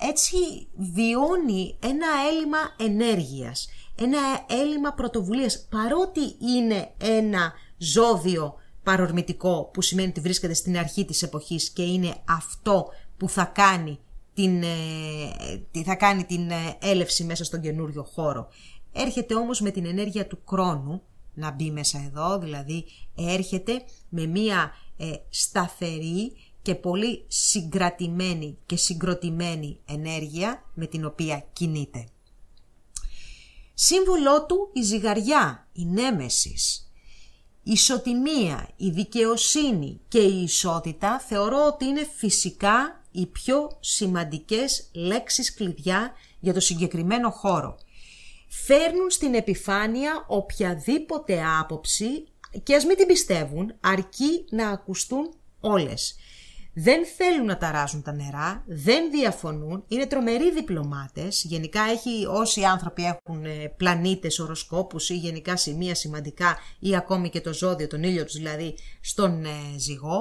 έτσι 0.00 0.36
βιώνει 0.76 1.78
ένα 1.82 2.06
έλλειμμα 2.30 2.58
ενέργειας, 2.78 3.68
ένα 3.94 4.18
έλλειμμα 4.48 4.92
πρωτοβουλίας, 4.92 5.66
παρότι 5.70 6.36
είναι 6.38 6.92
ένα 6.98 7.52
ζώδιο 7.76 8.54
παρορμητικό 8.82 9.70
που 9.72 9.82
σημαίνει 9.82 10.08
ότι 10.08 10.20
βρίσκεται 10.20 10.54
στην 10.54 10.78
αρχή 10.78 11.04
της 11.04 11.22
εποχής 11.22 11.70
και 11.70 11.82
είναι 11.82 12.14
αυτό 12.24 12.86
που 13.16 13.28
θα 13.28 13.44
κάνει 13.44 13.98
την, 14.34 14.62
ε, 14.62 15.82
θα 15.84 15.94
κάνει 15.94 16.24
την 16.24 16.50
ε, 16.50 16.76
έλευση 16.80 17.24
μέσα 17.24 17.44
στον 17.44 17.60
καινούριο 17.60 18.02
χώρο. 18.02 18.48
Έρχεται 18.92 19.34
όμως 19.34 19.60
με 19.60 19.70
την 19.70 19.86
ενέργεια 19.86 20.26
του 20.26 20.38
χρόνου 20.48 21.02
να 21.34 21.50
μπει 21.50 21.70
μέσα 21.70 22.02
εδώ, 22.06 22.38
δηλαδή 22.38 22.84
έρχεται 23.14 23.84
με 24.08 24.26
μία 24.26 24.72
ε, 24.96 25.12
σταθερή 25.28 26.32
και 26.62 26.74
πολύ 26.74 27.24
συγκρατημένη 27.28 28.58
και 28.66 28.76
συγκροτημένη 28.76 29.78
ενέργεια 29.84 30.64
με 30.74 30.86
την 30.86 31.04
οποία 31.04 31.44
κινείται. 31.52 32.06
Σύμβολό 33.74 34.46
του 34.46 34.70
η 34.72 34.82
ζυγαριά, 34.82 35.68
η 35.72 35.84
νέμεσης. 35.84 36.91
Η 37.62 37.70
ισοτιμία, 37.72 38.68
η 38.76 38.90
δικαιοσύνη 38.90 40.00
και 40.08 40.18
η 40.18 40.42
ισότητα 40.42 41.18
θεωρώ 41.18 41.66
ότι 41.66 41.84
είναι 41.84 42.08
φυσικά 42.16 43.04
οι 43.10 43.26
πιο 43.26 43.76
σημαντικές 43.80 44.90
λέξεις 44.94 45.54
κλειδιά 45.54 46.12
για 46.40 46.52
το 46.52 46.60
συγκεκριμένο 46.60 47.30
χώρο. 47.30 47.78
Φέρνουν 48.48 49.10
στην 49.10 49.34
επιφάνεια 49.34 50.24
οποιαδήποτε 50.28 51.42
άποψη 51.60 52.26
και 52.62 52.74
ας 52.74 52.84
μην 52.84 52.96
την 52.96 53.06
πιστεύουν, 53.06 53.74
αρκεί 53.80 54.44
να 54.50 54.68
ακουστούν 54.68 55.34
όλες 55.60 56.16
δεν 56.74 57.06
θέλουν 57.16 57.46
να 57.46 57.58
ταράζουν 57.58 58.02
τα 58.02 58.12
νερά, 58.12 58.64
δεν 58.66 59.10
διαφωνούν, 59.10 59.84
είναι 59.88 60.06
τρομεροί 60.06 60.52
διπλωμάτες. 60.52 61.44
Γενικά 61.44 61.82
έχει, 61.82 62.26
όσοι 62.26 62.64
άνθρωποι 62.64 63.04
έχουν 63.04 63.44
ε, 63.44 63.74
πλανήτες, 63.76 64.38
οροσκόπους 64.38 65.10
ή 65.10 65.14
γενικά 65.16 65.56
σημεία 65.56 65.94
σημαντικά 65.94 66.56
ή 66.78 66.96
ακόμη 66.96 67.30
και 67.30 67.40
το 67.40 67.54
ζώδιο, 67.54 67.86
τον 67.86 68.02
ήλιο 68.02 68.24
τους 68.24 68.34
δηλαδή, 68.34 68.74
στον 69.00 69.44
ε, 69.44 69.78
ζυγό, 69.78 70.20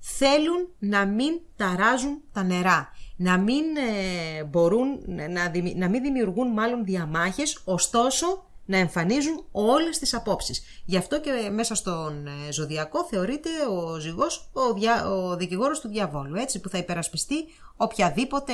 θέλουν 0.00 0.68
να 0.78 1.06
μην 1.06 1.40
ταράζουν 1.56 2.22
τα 2.32 2.42
νερά, 2.42 2.90
να 3.16 3.38
μην 3.38 3.64
ε, 3.76 4.44
μπορούν, 4.44 4.86
να, 5.06 5.52
να 5.76 5.88
μην 5.88 6.02
δημιουργούν 6.02 6.48
μάλλον 6.48 6.84
διαμάχες, 6.84 7.60
ωστόσο 7.64 8.46
να 8.72 8.78
εμφανίζουν 8.78 9.44
όλες 9.50 9.98
τις 9.98 10.14
απόψεις. 10.14 10.62
Γι' 10.84 10.96
αυτό 10.96 11.20
και 11.20 11.50
μέσα 11.52 11.74
στον 11.74 12.26
ε, 12.26 12.52
ζωδιακό 12.52 13.04
θεωρείται 13.04 13.48
ο 13.70 13.98
ζυγός 13.98 14.50
ο, 14.52 14.72
δια, 14.74 15.08
ο 15.08 15.36
δικηγόρος 15.36 15.80
του 15.80 15.88
διαβόλου, 15.88 16.34
έτσι, 16.34 16.60
που 16.60 16.68
θα 16.68 16.78
υπερασπιστεί 16.78 17.36
οποιαδήποτε, 17.76 18.52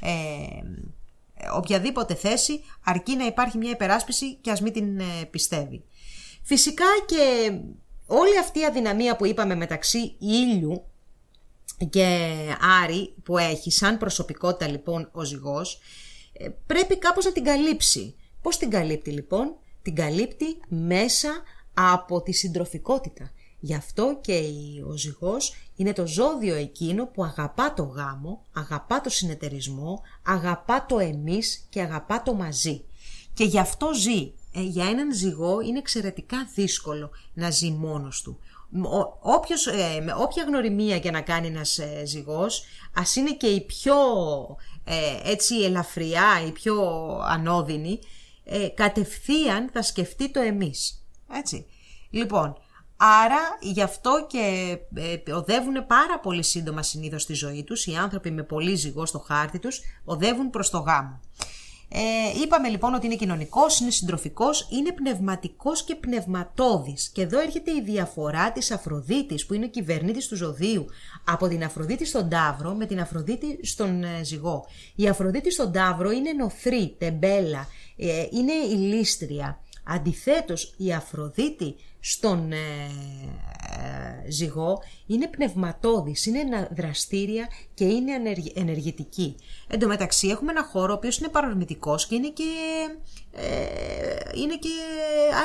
ε, 0.00 0.14
οποιαδήποτε 1.54 2.14
θέση 2.14 2.64
αρκεί 2.84 3.16
να 3.16 3.26
υπάρχει 3.26 3.58
μια 3.58 3.70
υπεράσπιση 3.70 4.34
και 4.34 4.50
ας 4.50 4.60
μην 4.60 4.72
την 4.72 4.98
ε, 4.98 5.24
πιστεύει. 5.30 5.84
Φυσικά 6.42 6.86
και 7.06 7.52
όλη 8.06 8.38
αυτή 8.38 8.60
η 8.60 8.64
αδυναμία 8.64 9.16
που 9.16 9.26
είπαμε 9.26 9.54
μεταξύ 9.54 10.16
ήλιου 10.18 10.84
και 11.90 12.36
Άρη 12.82 13.14
που 13.22 13.38
έχει 13.38 13.70
σαν 13.70 13.98
προσωπικότητα 13.98 14.68
λοιπόν 14.68 15.08
ο 15.12 15.24
ζυγός 15.24 15.80
ε, 16.32 16.48
πρέπει 16.66 16.98
κάπως 16.98 17.24
να 17.24 17.32
την 17.32 17.44
καλύψει. 17.44 18.16
Πώς 18.42 18.56
την 18.56 18.70
καλύπτει 18.70 19.10
λοιπόν; 19.10 19.54
Την 19.82 19.94
καλύπτει 19.94 20.56
μέσα 20.68 21.42
από 21.74 22.22
τη 22.22 22.32
συντροφικότητα. 22.32 23.30
Γι' 23.60 23.74
αυτό 23.74 24.18
και 24.20 24.42
ο 24.88 24.96
ζυγός 24.96 25.54
είναι 25.76 25.92
το 25.92 26.06
ζώδιο 26.06 26.54
εκείνο 26.54 27.06
που 27.06 27.24
αγαπά 27.24 27.74
το 27.74 27.82
γάμο, 27.82 28.44
αγαπά 28.52 29.00
το 29.00 29.10
συνεταιρισμό, 29.10 30.02
αγαπά 30.26 30.86
το 30.86 30.98
εμείς 30.98 31.66
και 31.68 31.80
αγαπά 31.80 32.22
το 32.22 32.34
μαζί. 32.34 32.84
Και 33.34 33.44
γι' 33.44 33.58
αυτό 33.58 33.94
ζει. 33.94 34.32
Ε, 34.54 34.62
για 34.62 34.84
έναν 34.84 35.14
ζυγό 35.14 35.60
είναι 35.60 35.78
εξαιρετικά 35.78 36.50
δύσκολο 36.54 37.10
να 37.34 37.50
ζει 37.50 37.70
μόνος 37.70 38.22
του. 38.22 38.38
Όποιος, 39.20 39.66
ε, 39.66 40.00
με 40.04 40.14
όποια 40.18 40.44
γνωριμία 40.44 40.98
και 40.98 41.10
να 41.10 41.20
κάνει 41.20 41.46
ένας 41.46 41.78
ε, 41.78 42.02
ζυγός, 42.06 42.64
ας 42.94 43.16
είναι 43.16 43.32
και 43.32 43.46
η 43.46 43.60
πιο 43.60 43.94
ε, 44.84 45.30
έτσι 45.30 45.54
ελαφριά, 45.54 46.44
η 46.46 46.50
πιο 46.50 46.76
ανώδυνη, 47.28 47.98
ε, 48.44 48.68
κατευθείαν 48.68 49.70
θα 49.72 49.82
σκεφτεί 49.82 50.30
το 50.30 50.40
εμείς. 50.40 51.04
Έτσι. 51.32 51.66
Λοιπόν, 52.10 52.56
άρα 52.96 53.40
γι' 53.60 53.82
αυτό 53.82 54.26
και 54.28 54.76
ε, 54.94 55.32
οδεύουν 55.32 55.86
πάρα 55.86 56.18
πολύ 56.22 56.42
σύντομα 56.42 56.82
συνήθως 56.82 57.22
στη 57.22 57.34
ζωή 57.34 57.64
τους, 57.64 57.86
οι 57.86 57.94
άνθρωποι 57.94 58.30
με 58.30 58.42
πολύ 58.42 58.74
ζυγό 58.74 59.06
στο 59.06 59.18
χάρτη 59.18 59.58
τους, 59.58 59.80
οδεύουν 60.04 60.50
προς 60.50 60.70
το 60.70 60.78
γάμο. 60.78 61.20
Ε, 61.94 62.40
είπαμε 62.42 62.68
λοιπόν 62.68 62.94
ότι 62.94 63.06
είναι 63.06 63.14
κοινωνικός, 63.14 63.80
είναι 63.80 63.90
συντροφικός, 63.90 64.68
είναι 64.70 64.92
πνευματικός 64.92 65.84
και 65.84 65.94
πνευματώδης. 65.94 67.08
Και 67.08 67.22
εδώ 67.22 67.40
έρχεται 67.40 67.70
η 67.70 67.82
διαφορά 67.82 68.52
της 68.52 68.70
Αφροδίτης 68.70 69.46
που 69.46 69.54
είναι 69.54 69.64
ο 69.64 69.68
κυβερνήτης 69.68 70.28
του 70.28 70.36
ζωδίου 70.36 70.86
από 71.24 71.48
την 71.48 71.64
Αφροδίτη 71.64 72.04
στον 72.04 72.28
Ταύρο 72.28 72.72
με 72.72 72.86
την 72.86 73.00
Αφροδίτη 73.00 73.58
στον 73.66 74.04
ε, 74.04 74.24
Ζυγό. 74.24 74.66
Η 74.94 75.08
Αφροδίτη 75.08 75.52
στον 75.52 75.72
Ταύρο 75.72 76.10
είναι 76.10 76.32
νοθρή, 76.32 76.94
τεμπέλα, 76.98 77.58
ε, 77.58 77.64
είναι 78.30 78.52
η 78.52 78.74
λίστρια. 78.74 79.60
Αντιθέτως 79.84 80.74
η 80.76 80.92
Αφροδίτη 80.92 81.76
στον 82.00 82.52
ε, 82.52 82.56
ε, 82.56 84.30
ζυγό 84.30 84.82
είναι 85.06 85.28
πνευματώδης, 85.28 86.26
είναι 86.26 86.68
δραστήρια 86.76 87.48
και 87.74 87.84
είναι 87.84 88.12
ενεργητική. 88.54 89.36
Εν 89.68 89.78
τω 89.78 89.86
μεταξύ 89.86 90.28
έχουμε 90.28 90.50
ένα 90.50 90.64
χώρο 90.64 90.92
ο 90.92 90.96
οποίος 90.96 91.18
είναι 91.18 91.28
παρορμητικός 91.28 92.06
και 92.06 92.14
είναι 92.14 92.28
και, 92.28 92.44
ε, 93.32 93.48
είναι 94.34 94.56
και 94.56 94.68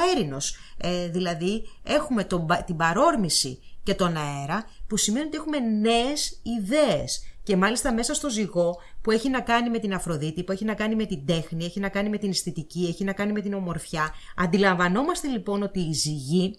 αέρινος. 0.01 0.57
δηλαδή 1.11 1.63
έχουμε 1.83 2.23
τον, 2.23 2.47
την 2.65 2.75
παρόρμηση 2.75 3.59
και 3.83 3.93
τον 3.93 4.17
αέρα, 4.17 4.69
που 4.87 4.97
σημαίνει 4.97 5.25
ότι 5.25 5.37
έχουμε 5.37 5.59
νέες 5.59 6.41
ιδέες. 6.43 7.21
Και 7.43 7.55
μάλιστα 7.55 7.93
μέσα 7.93 8.13
στο 8.13 8.29
ζυγό 8.29 8.75
που 9.07 9.13
έχει 9.13 9.29
να 9.29 9.41
κάνει 9.41 9.69
με 9.69 9.79
την 9.79 9.93
Αφροδίτη, 9.93 10.43
που 10.43 10.51
έχει 10.51 10.65
να 10.65 10.73
κάνει 10.73 10.95
με 10.95 11.05
την 11.05 11.25
τέχνη, 11.25 11.65
έχει 11.65 11.79
να 11.79 11.89
κάνει 11.89 12.09
με 12.09 12.17
την 12.17 12.29
αισθητική, 12.29 12.85
έχει 12.89 13.03
να 13.03 13.13
κάνει 13.13 13.31
με 13.31 13.41
την 13.41 13.53
ομορφιά. 13.53 14.13
Αντιλαμβανόμαστε 14.35 15.27
λοιπόν 15.27 15.61
ότι 15.63 15.79
η 15.79 15.93
ζυγή 15.93 16.55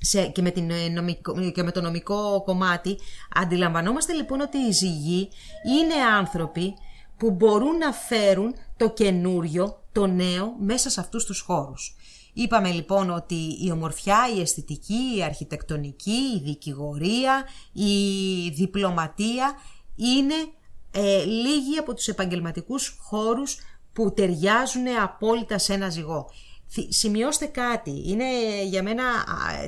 σε, 0.00 0.26
και, 0.26 0.42
με 0.42 0.50
την, 0.50 0.70
ε, 0.70 0.88
νομικό, 0.88 1.50
και 1.50 1.62
με 1.62 1.70
το 1.70 1.80
νομικό 1.80 2.42
κομμάτι, 2.44 2.96
αντιλαμβανόμαστε 3.34 4.12
λοιπόν 4.12 4.40
ότι 4.40 4.58
οι 4.58 4.70
ζυγοί 4.70 5.28
είναι 5.80 5.94
άνθρωποι 6.16 6.74
που 7.16 7.30
μπορούν 7.30 7.76
να 7.76 7.92
φέρουν 7.92 8.54
το 8.76 8.90
καινούριο, 8.90 9.82
το 9.92 10.06
νέο 10.06 10.54
μέσα 10.58 10.90
σε 10.90 11.00
αυτούς 11.00 11.24
τους 11.24 11.40
χώρους. 11.40 11.96
Είπαμε 12.32 12.70
λοιπόν 12.70 13.10
ότι 13.10 13.56
η 13.64 13.70
ομορφιά, 13.70 14.18
η 14.36 14.40
αισθητική, 14.40 15.16
η 15.16 15.22
αρχιτεκτονική, 15.22 16.20
η 16.36 16.40
δικηγορία, 16.44 17.44
η 17.72 17.92
διπλωματία 18.54 19.54
είναι 19.96 20.34
ε, 20.96 21.24
λίγοι 21.24 21.78
από 21.78 21.94
τους 21.94 22.08
επαγγελματικούς 22.08 22.96
χώρους 23.00 23.58
που 23.92 24.12
ταιριάζουν 24.12 24.86
απόλυτα 25.02 25.58
σε 25.58 25.72
ένα 25.72 25.88
ζυγό. 25.88 26.30
Σημειώστε 26.88 27.46
κάτι, 27.46 28.02
είναι 28.06 28.24
για 28.64 28.82
μένα 28.82 29.02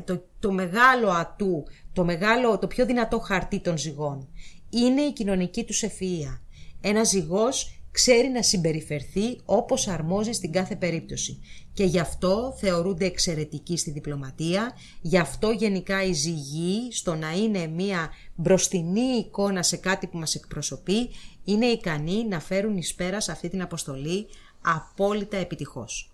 το, 0.04 0.24
το 0.38 0.52
μεγάλο 0.52 1.10
ατού, 1.10 1.64
το, 1.92 2.04
μεγάλο, 2.04 2.58
το 2.58 2.66
πιο 2.66 2.86
δυνατό 2.86 3.18
χαρτί 3.18 3.60
των 3.60 3.78
ζυγών. 3.78 4.28
Είναι 4.70 5.00
η 5.00 5.12
κοινωνική 5.12 5.64
τους 5.64 5.84
ευφυΐα. 5.84 6.40
Ένας 6.80 7.08
ζυγός 7.08 7.77
ξέρει 7.90 8.28
να 8.28 8.42
συμπεριφερθεί 8.42 9.40
όπως 9.44 9.88
αρμόζει 9.88 10.32
στην 10.32 10.52
κάθε 10.52 10.76
περίπτωση. 10.76 11.40
Και 11.72 11.84
γι' 11.84 11.98
αυτό 11.98 12.56
θεωρούνται 12.58 13.04
εξαιρετικοί 13.04 13.76
στη 13.76 13.90
διπλωματία, 13.90 14.72
γι' 15.00 15.18
αυτό 15.18 15.50
γενικά 15.50 16.04
η 16.04 16.12
ζυγή 16.12 16.92
στο 16.92 17.14
να 17.14 17.32
είναι 17.32 17.66
μια 17.66 18.10
μπροστινή 18.34 19.16
εικόνα 19.16 19.62
σε 19.62 19.76
κάτι 19.76 20.06
που 20.06 20.18
μας 20.18 20.34
εκπροσωπεί, 20.34 21.08
είναι 21.44 21.66
ικανοί 21.66 22.24
να 22.28 22.40
φέρουν 22.40 22.76
εις 22.76 22.94
πέρας 22.94 23.28
αυτή 23.28 23.48
την 23.48 23.62
αποστολή 23.62 24.26
απόλυτα 24.60 25.36
επιτυχώς. 25.36 26.12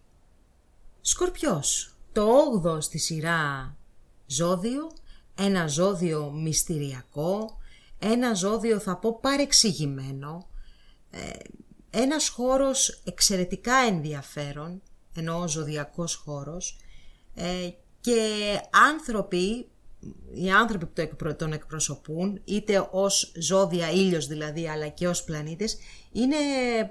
Σκορπιός, 1.00 1.94
το 2.12 2.28
8ο 2.64 2.82
στη 2.82 2.98
σειρά 2.98 3.76
ζώδιο, 4.26 4.90
ένα 5.38 5.66
ζώδιο 5.66 6.30
μυστηριακό, 6.30 7.58
ένα 7.98 8.34
ζώδιο 8.34 8.78
θα 8.78 8.96
πω 8.96 9.18
παρεξηγημένο, 9.20 10.48
ε, 11.10 11.18
ένας 11.94 12.28
χώρος 12.28 13.00
εξαιρετικά 13.04 13.74
ενδιαφέρον, 13.74 14.82
εννοώ 15.16 15.48
ζωδιακός 15.48 16.14
χώρος, 16.14 16.76
ε, 17.34 17.68
και 18.00 18.60
άνθρωποι, 18.88 19.68
οι 20.34 20.50
άνθρωποι 20.50 20.86
που 20.86 21.36
τον 21.36 21.52
εκπροσωπούν, 21.52 22.40
είτε 22.44 22.88
ως 22.90 23.32
ζώδια 23.36 23.90
ήλιος 23.90 24.26
δηλαδή, 24.26 24.68
αλλά 24.68 24.88
και 24.88 25.08
ως 25.08 25.24
πλανήτες, 25.24 25.78
είναι 26.12 26.36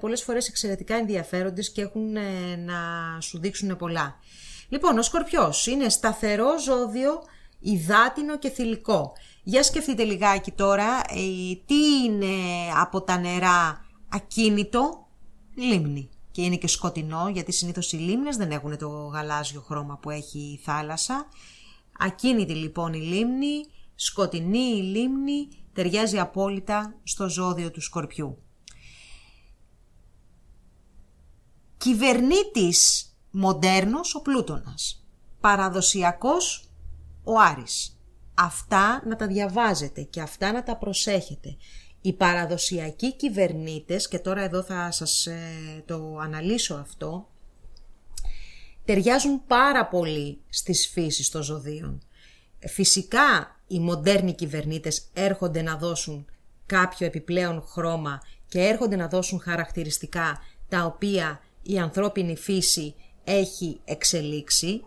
πολλές 0.00 0.22
φορές 0.22 0.48
εξαιρετικά 0.48 0.94
ενδιαφέροντες 0.94 1.70
και 1.70 1.80
έχουν 1.80 2.16
ε, 2.16 2.56
να 2.56 2.74
σου 3.20 3.38
δείξουν 3.38 3.76
πολλά. 3.76 4.18
Λοιπόν, 4.68 4.98
ο 4.98 5.02
Σκορπιός 5.02 5.66
είναι 5.66 5.88
σταθερό 5.88 6.58
ζώδιο, 6.58 7.22
υδάτινο 7.60 8.38
και 8.38 8.50
θηλυκό. 8.50 9.12
Για 9.42 9.62
σκεφτείτε 9.62 10.04
λιγάκι 10.04 10.50
τώρα, 10.50 10.96
ε, 10.98 11.54
τι 11.66 12.04
είναι 12.04 12.34
από 12.80 13.02
τα 13.02 13.18
νερά 13.18 13.83
ακίνητο, 14.14 15.08
λίμνη. 15.54 16.08
Και 16.30 16.42
είναι 16.42 16.56
και 16.56 16.66
σκοτεινό, 16.66 17.28
γιατί 17.28 17.52
συνήθως 17.52 17.92
οι 17.92 17.96
λίμνες 17.96 18.36
δεν 18.36 18.50
έχουν 18.50 18.78
το 18.78 18.88
γαλάζιο 18.88 19.60
χρώμα 19.60 19.98
που 19.98 20.10
έχει 20.10 20.38
η 20.38 20.60
θάλασσα. 20.64 21.28
Ακίνητη 21.98 22.54
λοιπόν 22.54 22.92
η 22.92 22.98
λίμνη, 22.98 23.64
σκοτεινή 23.94 24.76
η 24.76 24.82
λίμνη, 24.82 25.48
ταιριάζει 25.72 26.18
απόλυτα 26.18 26.94
στο 27.02 27.28
ζώδιο 27.28 27.70
του 27.70 27.80
Σκορπιού. 27.80 28.38
Κυβερνήτης 31.76 33.08
μοντέρνος 33.30 34.14
ο 34.14 34.20
Πλούτονας. 34.22 35.04
Παραδοσιακός 35.40 36.68
ο 37.24 37.40
Άρης. 37.40 37.98
Αυτά 38.34 39.02
να 39.06 39.16
τα 39.16 39.26
διαβάζετε 39.26 40.02
και 40.02 40.20
αυτά 40.20 40.52
να 40.52 40.62
τα 40.62 40.76
προσέχετε. 40.76 41.56
Οι 42.06 42.12
παραδοσιακοί 42.12 43.16
κυβερνήτες, 43.16 44.08
και 44.08 44.18
τώρα 44.18 44.42
εδώ 44.42 44.62
θα 44.62 44.90
σας 44.90 45.26
ε, 45.26 45.82
το 45.86 46.18
αναλύσω 46.18 46.74
αυτό, 46.74 47.28
ταιριάζουν 48.84 49.46
πάρα 49.46 49.86
πολύ 49.86 50.40
στις 50.48 50.88
φύσεις 50.88 51.28
των 51.28 51.42
ζωδίων. 51.42 52.02
Φυσικά 52.58 53.60
οι 53.66 53.78
μοντέρνοι 53.78 54.34
κυβερνήτες 54.34 55.08
έρχονται 55.12 55.62
να 55.62 55.76
δώσουν 55.76 56.26
κάποιο 56.66 57.06
επιπλέον 57.06 57.62
χρώμα 57.62 58.22
και 58.48 58.60
έρχονται 58.60 58.96
να 58.96 59.08
δώσουν 59.08 59.40
χαρακτηριστικά 59.40 60.38
τα 60.68 60.84
οποία 60.84 61.40
η 61.62 61.78
ανθρώπινη 61.78 62.36
φύση 62.36 62.94
έχει 63.24 63.80
εξελίξει 63.84 64.84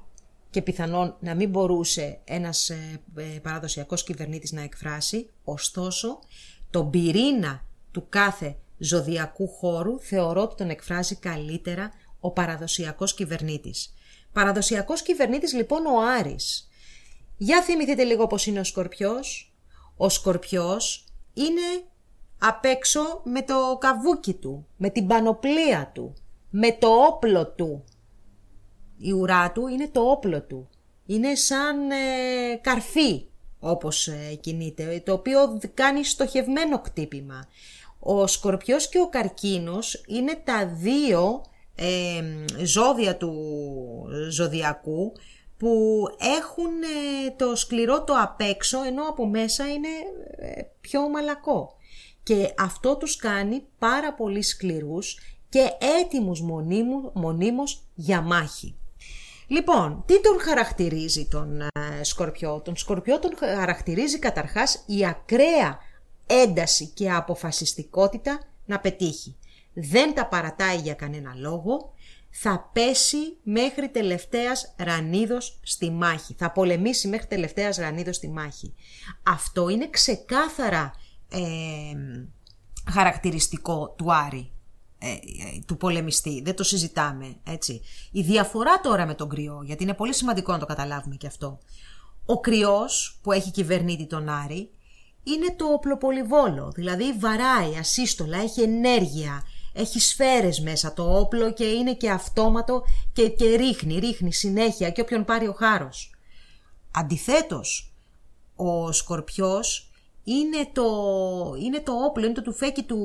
και 0.50 0.62
πιθανόν 0.62 1.16
να 1.20 1.36
μην 1.36 1.50
μπορούσε 1.50 2.20
ένας 2.24 2.70
ε, 2.70 3.02
ε, 3.16 3.22
παραδοσιακός 3.22 4.04
κυβερνήτης 4.04 4.52
να 4.52 4.62
εκφράσει, 4.62 5.30
ωστόσο 5.44 6.20
τον 6.70 6.90
πυρήνα 6.90 7.64
του 7.92 8.06
κάθε 8.10 8.58
ζωδιακού 8.78 9.48
χώρου 9.48 10.00
θεωρώ 10.00 10.42
ότι 10.42 10.56
τον 10.56 10.70
εκφράζει 10.70 11.16
καλύτερα 11.16 11.92
ο 12.20 12.32
παραδοσιακός 12.32 13.14
κυβερνήτης. 13.14 13.94
Παραδοσιακός 14.34 15.02
κυβερνήτης 15.02 15.54
λοιπόν 15.54 15.86
ο 15.86 16.02
Άρης. 16.20 16.70
Για 17.38 17.62
θυμηθείτε 17.62 18.04
λίγο 18.04 18.28
πως 18.28 18.46
είναι 18.46 18.60
ο 18.60 18.64
Σκορπιός. 18.64 19.54
Ο 19.98 20.10
Σκορπιός 20.10 21.06
είναι 21.34 21.84
απ' 22.40 22.66
έξω 22.66 23.22
με 23.24 23.42
το 23.42 23.78
καβούκι 23.80 24.34
του, 24.34 24.68
με 24.78 24.90
την 24.90 25.08
πανοπλία 25.08 25.92
του, 25.94 26.14
με 26.50 26.72
το 26.72 26.88
όπλο 26.88 27.48
του. 27.48 27.84
Η 28.98 29.12
ουρά 29.12 29.52
του 29.52 29.68
είναι 29.68 29.88
το 29.88 30.02
όπλο 30.02 30.42
του. 30.42 30.70
Είναι 31.06 31.36
σαν 31.36 31.92
ε, 31.92 32.56
καρφί 32.62 33.28
όπως 33.60 34.08
ε, 34.08 34.36
κινείται, 34.42 35.02
το 35.06 35.14
οποίο 35.14 35.60
κάνει 35.74 36.06
στοχευμένο 36.06 36.82
κτύπημα. 36.82 37.48
Ο 38.00 38.28
σκορπιός 38.28 38.90
και 38.90 39.00
ο 39.00 39.10
καρκίνος 39.10 40.04
είναι 40.08 40.42
τα 40.44 40.68
δύο 40.68 41.42
ε, 41.76 42.22
ζώδια 42.64 43.18
του 43.18 43.34
ζωδιακού 44.30 45.12
που 45.58 46.04
έχουν 46.38 46.82
ε, 46.84 47.32
το 47.38 47.56
σκληρό 47.56 48.04
το 48.04 48.14
απ' 48.18 48.42
έξω 48.42 48.84
ενώ 48.84 49.04
από 49.10 49.28
μέσα 49.28 49.68
είναι 49.68 49.90
πιο 50.82 51.10
μαλακό. 51.10 51.76
Και 52.24 52.54
αυτό 52.58 52.98
τους 52.98 53.16
κάνει 53.16 53.64
πάρα 53.80 54.14
πολύ 54.14 54.42
σκληρούς 54.42 55.20
και 55.50 55.70
έτοιμους 56.02 56.42
μονίμου, 56.42 57.12
μονίμως 57.14 57.84
για 57.96 58.22
μάχη. 58.22 58.77
Λοιπόν, 59.48 60.04
τι 60.06 60.22
τον 60.22 60.40
χαρακτηρίζει 60.40 61.28
τον 61.28 61.62
ε, 61.62 61.70
Σκορπιό; 62.02 62.62
Τον 62.62 62.76
Σκορπιό 62.76 63.20
τον 63.20 63.38
χαρακτηρίζει 63.38 64.20
καταρχάς 64.20 64.84
η 64.86 65.06
ακραία 65.06 65.78
ένταση 66.26 66.88
και 66.88 67.12
αποφασιστικότητα 67.12 68.40
να 68.66 68.80
πετύχει. 68.80 69.36
Δεν 69.74 70.14
τα 70.14 70.26
παρατάει 70.28 70.78
για 70.78 70.94
κανένα 70.94 71.34
λόγο, 71.36 71.94
θα 72.30 72.70
πέσει 72.74 73.38
μέχρι 73.44 73.90
τελευταίας 73.90 74.74
ρανίδος 74.78 75.60
στη 75.64 75.92
μάχη. 75.92 76.36
Θα 76.38 76.52
πολεμήσει 76.52 77.08
μέχρι 77.08 77.28
τελευταίας 77.28 77.78
ρανίδος 77.78 78.16
στη 78.16 78.30
μάχη. 78.30 78.74
Αυτό 79.24 79.70
είναι 79.70 79.90
ξεκάθαρα 79.90 80.94
ε, 81.30 81.40
χαρακτηριστικό 82.92 83.94
του 83.98 84.14
Άρη. 84.14 84.52
Ε, 85.00 85.10
ε, 85.10 85.18
του 85.66 85.78
πολεμιστή. 85.78 86.42
Δεν 86.42 86.56
το 86.56 86.64
συζητάμε, 86.64 87.36
έτσι. 87.44 87.82
Η 88.12 88.22
διαφορά 88.22 88.82
τώρα 88.82 89.06
με 89.06 89.14
τον 89.14 89.30
κρυό, 89.30 89.62
γιατί 89.66 89.84
είναι 89.84 89.94
πολύ 89.94 90.14
σημαντικό 90.14 90.52
να 90.52 90.60
το 90.60 90.66
καταλάβουμε 90.66 91.16
και 91.16 91.28
αυτό. 91.28 91.60
Ο 92.26 92.40
κρυός 92.40 93.20
που 93.22 93.32
έχει 93.32 93.52
κυβερνήτη 93.52 94.06
τον 94.06 94.30
Άρη 94.30 94.70
είναι 95.24 95.56
το 95.56 95.66
οπλοπολιβόλο, 95.66 96.72
δηλαδή 96.76 97.14
βαράει 97.20 97.76
ασύστολα, 97.80 98.38
έχει 98.38 98.62
ενέργεια, 98.62 99.44
έχει 99.74 100.00
σφαίρες 100.00 100.60
μέσα 100.60 100.94
το 100.94 101.20
όπλο 101.20 101.54
και 101.54 101.66
είναι 101.66 101.94
και 101.94 102.10
αυτόματο 102.10 102.84
και, 103.14 103.30
και 103.30 103.56
ρίχνει, 103.56 104.00
ρίχνει 104.00 104.34
συνέχεια 104.34 104.90
και 104.90 105.02
όποιον 105.02 105.26
πάρει 105.26 105.48
ο 105.48 105.54
χάρος. 105.54 106.12
Αντιθέτως, 106.92 107.94
ο 108.56 108.92
Σκορπιός 108.92 109.87
είναι 110.28 110.70
το, 110.74 110.90
είναι 111.62 111.80
το 111.80 111.92
όπλο, 111.92 112.26
είναι 112.26 112.34
το 112.34 112.42
τουφέκι 112.42 112.84
του 112.84 113.00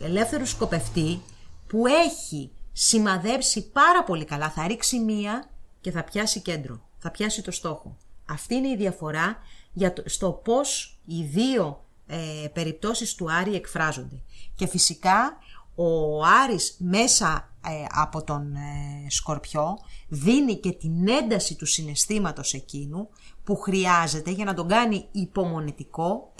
ελεύθερου 0.00 0.46
σκοπευτή 0.46 1.20
που 1.66 1.86
έχει 1.86 2.50
σημαδέψει 2.72 3.70
πάρα 3.70 4.04
πολύ 4.04 4.24
καλά. 4.24 4.50
Θα 4.50 4.66
ρίξει 4.66 4.98
μία 4.98 5.50
και 5.80 5.90
θα 5.90 6.04
πιάσει 6.04 6.40
κέντρο, 6.40 6.80
θα 6.98 7.10
πιάσει 7.10 7.42
το 7.42 7.50
στόχο. 7.50 7.96
Αυτή 8.26 8.54
είναι 8.54 8.68
η 8.68 8.76
διαφορά 8.76 9.36
για 9.72 9.92
το, 9.92 10.02
στο 10.06 10.30
πώς 10.44 10.98
οι 11.04 11.22
δύο 11.22 11.84
ε, 12.06 12.48
περιπτώσεις 12.52 13.14
του 13.14 13.32
Άρη 13.32 13.54
εκφράζονται. 13.54 14.22
Και 14.54 14.66
φυσικά 14.66 15.36
ο 15.74 16.22
Άρης 16.24 16.76
μέσα 16.78 17.50
ε, 17.66 17.84
από 17.88 18.24
τον 18.24 18.54
ε, 18.54 19.10
σκορπιό, 19.10 19.78
δίνει 20.08 20.56
και 20.56 20.72
την 20.72 21.08
ένταση 21.08 21.56
του 21.56 21.66
συναισθήματος 21.66 22.54
εκείνου 22.54 23.08
που 23.44 23.56
χρειάζεται 23.56 24.30
για 24.30 24.44
να 24.44 24.54
τον 24.54 24.68
κάνει 24.68 25.08
υπομονετικό, 25.12 26.32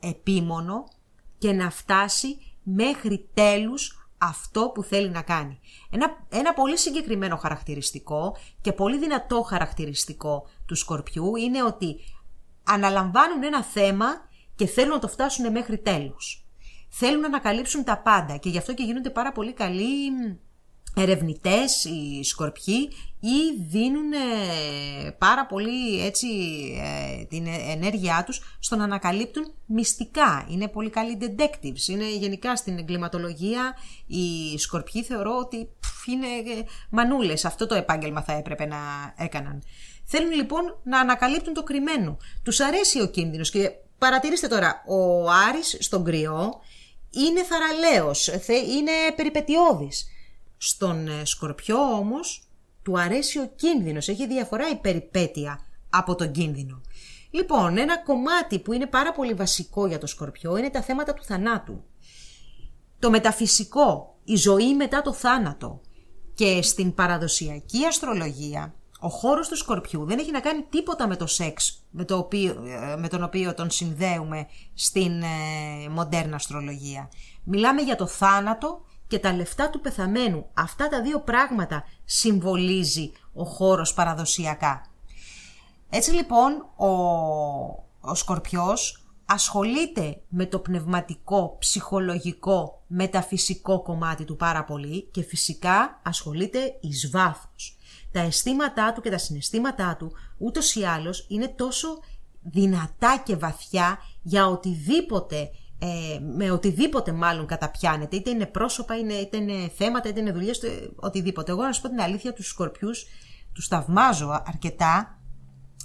επίμονο 0.00 0.84
και 1.38 1.52
να 1.52 1.70
φτάσει 1.70 2.38
μέχρι 2.62 3.28
τέλους 3.34 4.08
αυτό 4.18 4.70
που 4.74 4.82
θέλει 4.82 5.10
να 5.10 5.22
κάνει. 5.22 5.60
Ένα, 5.90 6.26
ένα 6.28 6.54
πολύ 6.54 6.78
συγκεκριμένο 6.78 7.36
χαρακτηριστικό 7.36 8.36
και 8.60 8.72
πολύ 8.72 8.98
δυνατό 8.98 9.42
χαρακτηριστικό 9.42 10.46
του 10.66 10.74
σκορπιού 10.74 11.36
είναι 11.36 11.62
ότι 11.62 11.96
αναλαμβάνουν 12.64 13.42
ένα 13.42 13.62
θέμα 13.62 14.06
και 14.54 14.66
θέλουν 14.66 14.90
να 14.90 14.98
το 14.98 15.08
φτάσουν 15.08 15.50
μέχρι 15.50 15.78
τέλους. 15.78 16.46
Θέλουν 16.88 17.20
να 17.20 17.26
ανακαλύψουν 17.26 17.84
τα 17.84 17.98
πάντα 17.98 18.36
και 18.36 18.48
γι' 18.48 18.58
αυτό 18.58 18.74
και 18.74 18.82
γίνονται 18.82 19.10
πάρα 19.10 19.32
πολύ 19.32 19.52
καλοί 19.52 20.10
ερευνητές, 20.96 21.84
οι 21.84 22.24
σκορπιοί 22.24 22.90
ή 23.20 23.62
δίνουν 23.68 24.10
πάρα 25.18 25.46
πολύ 25.46 26.04
έτσι 26.04 26.26
ε, 26.82 27.24
την 27.24 27.46
ενέργειά 27.46 28.22
τους 28.26 28.56
στο 28.58 28.76
να 28.76 28.84
ανακαλύπτουν 28.84 29.52
μυστικά. 29.66 30.46
Είναι 30.50 30.68
πολύ 30.68 30.90
καλοί 30.90 31.18
detectives. 31.20 31.88
Είναι 31.88 32.10
γενικά 32.10 32.56
στην 32.56 32.78
εγκληματολογία 32.78 33.74
οι 34.06 34.58
σκορπιοί 34.58 35.02
θεωρώ 35.02 35.36
ότι 35.36 35.68
είναι 36.06 36.26
ε, 36.26 36.64
μανούλες. 36.90 37.44
Αυτό 37.44 37.66
το 37.66 37.74
επάγγελμα 37.74 38.22
θα 38.22 38.32
έπρεπε 38.32 38.66
να 38.66 38.78
έκαναν. 39.16 39.62
Θέλουν 40.04 40.32
λοιπόν 40.32 40.78
να 40.82 41.00
ανακαλύπτουν 41.00 41.54
το 41.54 41.62
κρυμμένο. 41.62 42.16
Τους 42.42 42.60
αρέσει 42.60 43.00
ο 43.00 43.06
κίνδυνος 43.06 43.50
και 43.50 43.70
παρατηρήστε 43.98 44.48
τώρα, 44.48 44.84
ο 44.86 45.30
Άρης 45.30 45.76
στον 45.80 46.04
κρυό 46.04 46.60
είναι 47.10 47.42
θαραλέος, 47.42 48.26
είναι 48.76 48.92
περιπετειώδης. 49.16 50.06
Στον 50.58 51.08
ε, 51.08 51.24
Σκορπιό 51.24 51.78
όμως 51.78 52.42
του 52.82 52.98
αρέσει 52.98 53.38
ο 53.38 53.50
κίνδυνος, 53.56 54.08
έχει 54.08 54.26
διαφορά 54.26 54.68
η 54.70 54.76
περιπέτεια 54.76 55.60
από 55.90 56.14
τον 56.14 56.32
κίνδυνο. 56.32 56.80
Λοιπόν, 57.30 57.76
ένα 57.76 57.98
κομμάτι 57.98 58.58
που 58.58 58.72
είναι 58.72 58.86
πάρα 58.86 59.12
πολύ 59.12 59.34
βασικό 59.34 59.86
για 59.86 59.98
το 59.98 60.06
Σκορπιό 60.06 60.56
είναι 60.56 60.70
τα 60.70 60.82
θέματα 60.82 61.14
του 61.14 61.24
θανάτου. 61.24 61.84
Το 62.98 63.10
μεταφυσικό, 63.10 64.18
η 64.24 64.36
ζωή 64.36 64.74
μετά 64.74 65.02
το 65.02 65.12
θάνατο. 65.12 65.80
Και 66.34 66.62
στην 66.62 66.94
παραδοσιακή 66.94 67.84
αστρολογία, 67.84 68.74
ο 69.00 69.08
χώρος 69.08 69.48
του 69.48 69.56
Σκορπιού 69.56 70.04
δεν 70.04 70.18
έχει 70.18 70.30
να 70.30 70.40
κάνει 70.40 70.66
τίποτα 70.70 71.08
με 71.08 71.16
το 71.16 71.26
σεξ 71.26 71.82
με, 71.90 72.04
το 72.04 72.16
οποίο, 72.16 72.64
ε, 72.92 72.96
με 72.96 73.08
τον 73.08 73.22
οποίο 73.22 73.54
τον 73.54 73.70
συνδέουμε 73.70 74.46
στην 74.74 75.22
ε, 75.22 75.88
μοντέρνα 75.90 76.36
αστρολογία. 76.36 77.10
Μιλάμε 77.44 77.82
για 77.82 77.96
το 77.96 78.06
θάνατο 78.06 78.84
και 79.08 79.18
τα 79.18 79.32
λεφτά 79.32 79.70
του 79.70 79.80
πεθαμένου. 79.80 80.46
Αυτά 80.54 80.88
τα 80.88 81.02
δύο 81.02 81.20
πράγματα 81.20 81.84
συμβολίζει 82.04 83.12
ο 83.32 83.44
χώρος 83.44 83.94
παραδοσιακά. 83.94 84.86
Έτσι 85.90 86.10
λοιπόν 86.10 86.66
ο, 86.76 86.88
ο 88.00 88.14
Σκορπιός 88.14 89.02
ασχολείται 89.24 90.20
με 90.28 90.46
το 90.46 90.58
πνευματικό, 90.58 91.56
ψυχολογικό, 91.58 92.82
μεταφυσικό 92.86 93.82
κομμάτι 93.82 94.24
του 94.24 94.36
πάρα 94.36 94.64
πολύ 94.64 95.02
και 95.02 95.22
φυσικά 95.22 96.00
ασχολείται 96.02 96.76
εις 96.80 97.10
βάθος. 97.10 97.76
Τα 98.12 98.20
αισθήματά 98.20 98.92
του 98.92 99.00
και 99.00 99.10
τα 99.10 99.18
συναισθήματά 99.18 99.96
του 99.96 100.12
ούτως 100.38 100.74
ή 100.74 100.84
άλλως 100.84 101.26
είναι 101.28 101.48
τόσο 101.48 101.88
δυνατά 102.42 103.22
και 103.24 103.36
βαθιά 103.36 103.98
για 104.22 104.46
οτιδήποτε 104.46 105.50
ε, 105.78 106.18
με 106.36 106.50
οτιδήποτε 106.50 107.12
μάλλον 107.12 107.46
καταπιάνεται, 107.46 108.16
είτε 108.16 108.30
είναι 108.30 108.46
πρόσωπα, 108.46 108.98
είτε 108.98 109.36
είναι 109.36 109.70
θέματα, 109.76 110.08
είτε 110.08 110.20
είναι 110.20 110.32
δουλειές, 110.32 110.60
οτιδήποτε. 110.96 111.50
Εγώ 111.50 111.62
να 111.62 111.72
σου 111.72 111.80
πω 111.80 111.88
την 111.88 112.00
αλήθεια, 112.00 112.32
τους 112.32 112.48
σκορπιούς 112.48 113.06
τους 113.52 113.66
θαυμάζω 113.66 114.42
αρκετά 114.46 115.18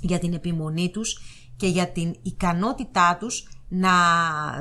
για 0.01 0.19
την 0.19 0.33
επιμονή 0.33 0.89
τους 0.89 1.21
και 1.55 1.67
για 1.67 1.89
την 1.89 2.15
ικανότητά 2.21 3.17
τους 3.19 3.47
να 3.67 3.91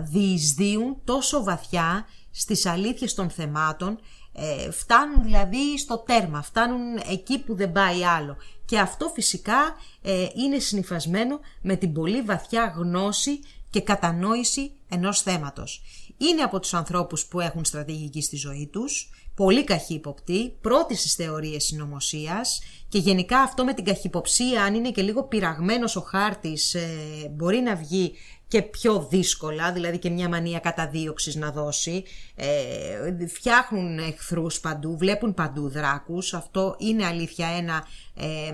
διεισδύουν 0.02 0.96
τόσο 1.04 1.42
βαθιά 1.42 2.06
στις 2.30 2.66
αλήθειες 2.66 3.14
των 3.14 3.30
θεμάτων, 3.30 3.98
ε, 4.32 4.70
φτάνουν 4.70 5.22
δηλαδή 5.22 5.78
στο 5.78 5.98
τέρμα, 5.98 6.42
φτάνουν 6.42 6.96
εκεί 7.10 7.38
που 7.38 7.54
δεν 7.54 7.72
πάει 7.72 8.04
άλλο. 8.04 8.36
Και 8.64 8.78
αυτό 8.78 9.08
φυσικά 9.14 9.76
ε, 10.02 10.26
είναι 10.34 10.58
συνειφασμένο 10.58 11.40
με 11.62 11.76
την 11.76 11.92
πολύ 11.92 12.22
βαθιά 12.22 12.74
γνώση 12.76 13.40
και 13.72 13.80
κατανόηση 13.80 14.72
ενός 14.88 15.22
θέματος. 15.22 15.82
Είναι 16.16 16.42
από 16.42 16.60
τους 16.60 16.74
ανθρώπους 16.74 17.26
που 17.26 17.40
έχουν 17.40 17.64
στρατηγική 17.64 18.22
στη 18.22 18.36
ζωή 18.36 18.68
τους, 18.72 19.10
πολύ 19.34 19.64
καχύποπτοι, 19.64 20.56
πρώτη 20.60 20.96
στις 20.96 21.14
θεωρίες 21.14 21.64
συνωμοσίας 21.64 22.60
και 22.88 22.98
γενικά 22.98 23.38
αυτό 23.38 23.64
με 23.64 23.74
την 23.74 23.84
καχυποψία, 23.84 24.62
αν 24.62 24.74
είναι 24.74 24.90
και 24.90 25.02
λίγο 25.02 25.24
πειραγμένος 25.24 25.96
ο 25.96 26.00
χάρτης, 26.00 26.74
ε, 26.74 26.88
μπορεί 27.30 27.60
να 27.60 27.76
βγει 27.76 28.12
και 28.52 28.62
πιο 28.62 29.06
δύσκολα, 29.10 29.72
δηλαδή 29.72 29.98
και 29.98 30.10
μια 30.10 30.28
μανία 30.28 30.58
καταδίωξης 30.58 31.34
να 31.36 31.50
δώσει. 31.50 32.04
Ε, 32.34 33.26
φτιάχνουν 33.26 33.98
εχθρούς 33.98 34.60
παντού, 34.60 34.96
βλέπουν 34.96 35.34
παντού 35.34 35.68
δράκους. 35.68 36.34
Αυτό 36.34 36.74
είναι 36.78 37.06
αλήθεια 37.06 37.46
ένα, 37.46 37.84
ε, 38.14 38.52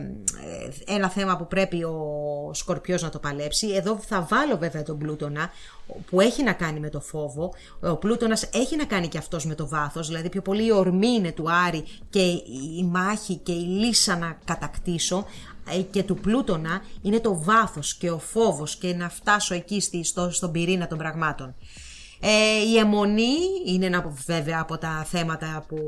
ένα 0.95 1.11
θέμα 1.11 1.37
που 1.37 1.47
πρέπει 1.47 1.85
ο 1.85 2.51
Σκορπιός 2.53 3.03
να 3.03 3.09
το 3.09 3.19
παλέψει. 3.19 3.69
Εδώ 3.69 3.99
θα 4.07 4.27
βάλω 4.31 4.57
βέβαια 4.57 4.83
τον 4.83 4.99
Πλούτονα 4.99 5.51
που 6.11 6.21
έχει 6.21 6.43
να 6.43 6.53
κάνει 6.53 6.81
με 6.81 6.89
το 6.89 7.01
φόβο. 7.01 7.53
Ο 7.81 7.97
Πλούτονας 7.97 8.49
έχει 8.53 8.77
να 8.77 8.85
κάνει 8.85 9.09
και 9.09 9.19
αυτός 9.19 9.47
με 9.47 9.55
το 9.55 9.69
βάθος, 9.69 10.07
δηλαδή 10.07 10.29
πιο 10.29 10.43
πολύ 10.43 10.67
η 10.67 10.73
ορμή 10.73 11.09
είναι 11.09 11.33
του 11.33 11.51
Άρη 11.67 11.85
και 12.11 12.21
η 12.79 12.85
μάχη 12.91 13.37
και 13.37 13.53
η 13.53 13.65
λύσα 13.67 14.17
να 14.17 14.39
κατακτήσω. 14.45 15.27
Ε, 15.73 15.83
και 15.83 16.03
του 16.03 16.17
Πλούτονα 16.17 16.83
είναι 17.03 17.21
το 17.21 17.43
βάθος 17.43 17.95
και 17.95 18.11
ο 18.11 18.19
φόβος 18.19 18.77
και 18.77 18.95
να 18.95 19.09
φτάσω 19.09 19.55
εκεί 19.55 19.81
στη, 19.81 20.05
στο, 20.05 20.31
στον 20.31 20.53
πυρήνα 20.53 20.87
των 20.87 20.99
πραγμάτων. 20.99 21.55
Ε, 22.21 22.63
η 22.71 22.79
αιμονή 22.79 23.37
είναι 23.67 23.87
ένα 23.87 24.15
βέβαια 24.27 24.59
από 24.61 24.79
τα 24.79 25.05
θέματα 25.09 25.65
που 25.69 25.79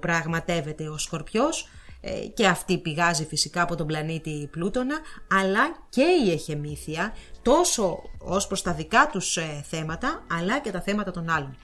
πραγματεύεται 0.00 0.88
ο 0.88 0.98
Σκορπιός 0.98 1.68
ε, 2.00 2.10
και 2.10 2.46
αυτή 2.46 2.78
πηγάζει 2.78 3.26
φυσικά 3.26 3.62
από 3.62 3.76
τον 3.76 3.86
πλανήτη 3.86 4.48
Πλούτονα 4.50 4.98
αλλά 5.30 5.86
και 5.88 6.04
η 6.26 6.30
εχεμήθεια 6.30 7.14
τόσο 7.42 8.02
ως 8.18 8.46
προς 8.46 8.62
τα 8.62 8.72
δικά 8.72 9.08
τους 9.12 9.36
ε, 9.36 9.64
θέματα 9.68 10.24
αλλά 10.30 10.60
και 10.60 10.70
τα 10.70 10.80
θέματα 10.80 11.10
των 11.10 11.30
άλλων. 11.30 11.56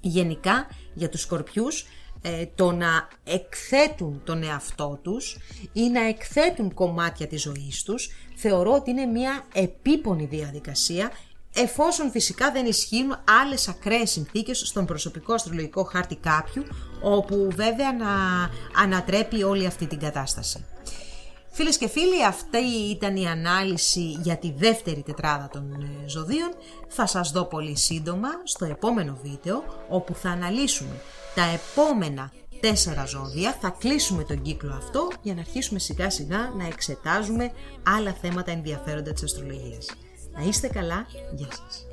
Γενικά 0.00 0.66
για 0.94 1.08
τους 1.08 1.20
Σκορπιούς 1.20 1.86
ε, 2.22 2.46
το 2.54 2.72
να 2.72 3.08
εκθέτουν 3.24 4.20
τον 4.24 4.42
εαυτό 4.42 4.98
τους 5.02 5.36
ή 5.72 5.88
να 5.88 6.06
εκθέτουν 6.06 6.74
κομμάτια 6.74 7.26
της 7.26 7.42
ζωής 7.42 7.82
τους 7.82 8.10
θεωρώ 8.34 8.72
ότι 8.72 8.90
είναι 8.90 9.06
μια 9.06 9.44
επίπονη 9.52 10.24
διαδικασία 10.26 11.10
εφόσον 11.54 12.10
φυσικά 12.10 12.52
δεν 12.52 12.66
ισχύουν 12.66 13.16
άλλες 13.42 13.68
ακραίες 13.68 14.10
συνθήκες 14.10 14.58
στον 14.58 14.86
προσωπικό 14.86 15.34
αστρολογικό 15.34 15.82
χάρτη 15.84 16.16
κάποιου 16.16 16.64
όπου 17.02 17.48
βέβαια 17.54 17.92
να 17.92 18.08
ανατρέπει 18.82 19.42
όλη 19.42 19.66
αυτή 19.66 19.86
την 19.86 19.98
κατάσταση. 19.98 20.64
Φίλες 21.54 21.76
και 21.76 21.88
φίλοι, 21.88 22.24
αυτή 22.24 22.58
ήταν 22.90 23.16
η 23.16 23.26
ανάλυση 23.26 24.00
για 24.00 24.36
τη 24.36 24.52
δεύτερη 24.56 25.02
τετράδα 25.02 25.48
των 25.52 25.72
ε, 25.72 26.08
ζωδίων. 26.08 26.54
Θα 26.88 27.06
σας 27.06 27.30
δω 27.30 27.44
πολύ 27.44 27.76
σύντομα 27.76 28.28
στο 28.44 28.64
επόμενο 28.64 29.18
βίντεο 29.22 29.64
όπου 29.88 30.14
θα 30.14 30.30
αναλύσουμε 30.30 31.00
τα 31.34 31.42
επόμενα 31.42 32.32
τέσσερα 32.60 33.04
ζώδια 33.04 33.56
θα 33.60 33.76
κλείσουμε 33.78 34.24
τον 34.24 34.42
κύκλο 34.42 34.74
αυτό 34.74 35.08
για 35.22 35.34
να 35.34 35.40
αρχίσουμε 35.40 35.78
σιγά 35.78 36.10
σιγά 36.10 36.52
να 36.56 36.66
εξετάζουμε 36.66 37.52
άλλα 37.82 38.12
θέματα 38.12 38.50
ενδιαφέροντα 38.50 39.12
της 39.12 39.22
αστρολογίας. 39.22 39.86
Να 40.32 40.42
είστε 40.42 40.68
καλά, 40.68 41.06
γεια 41.34 41.48
σας. 41.50 41.86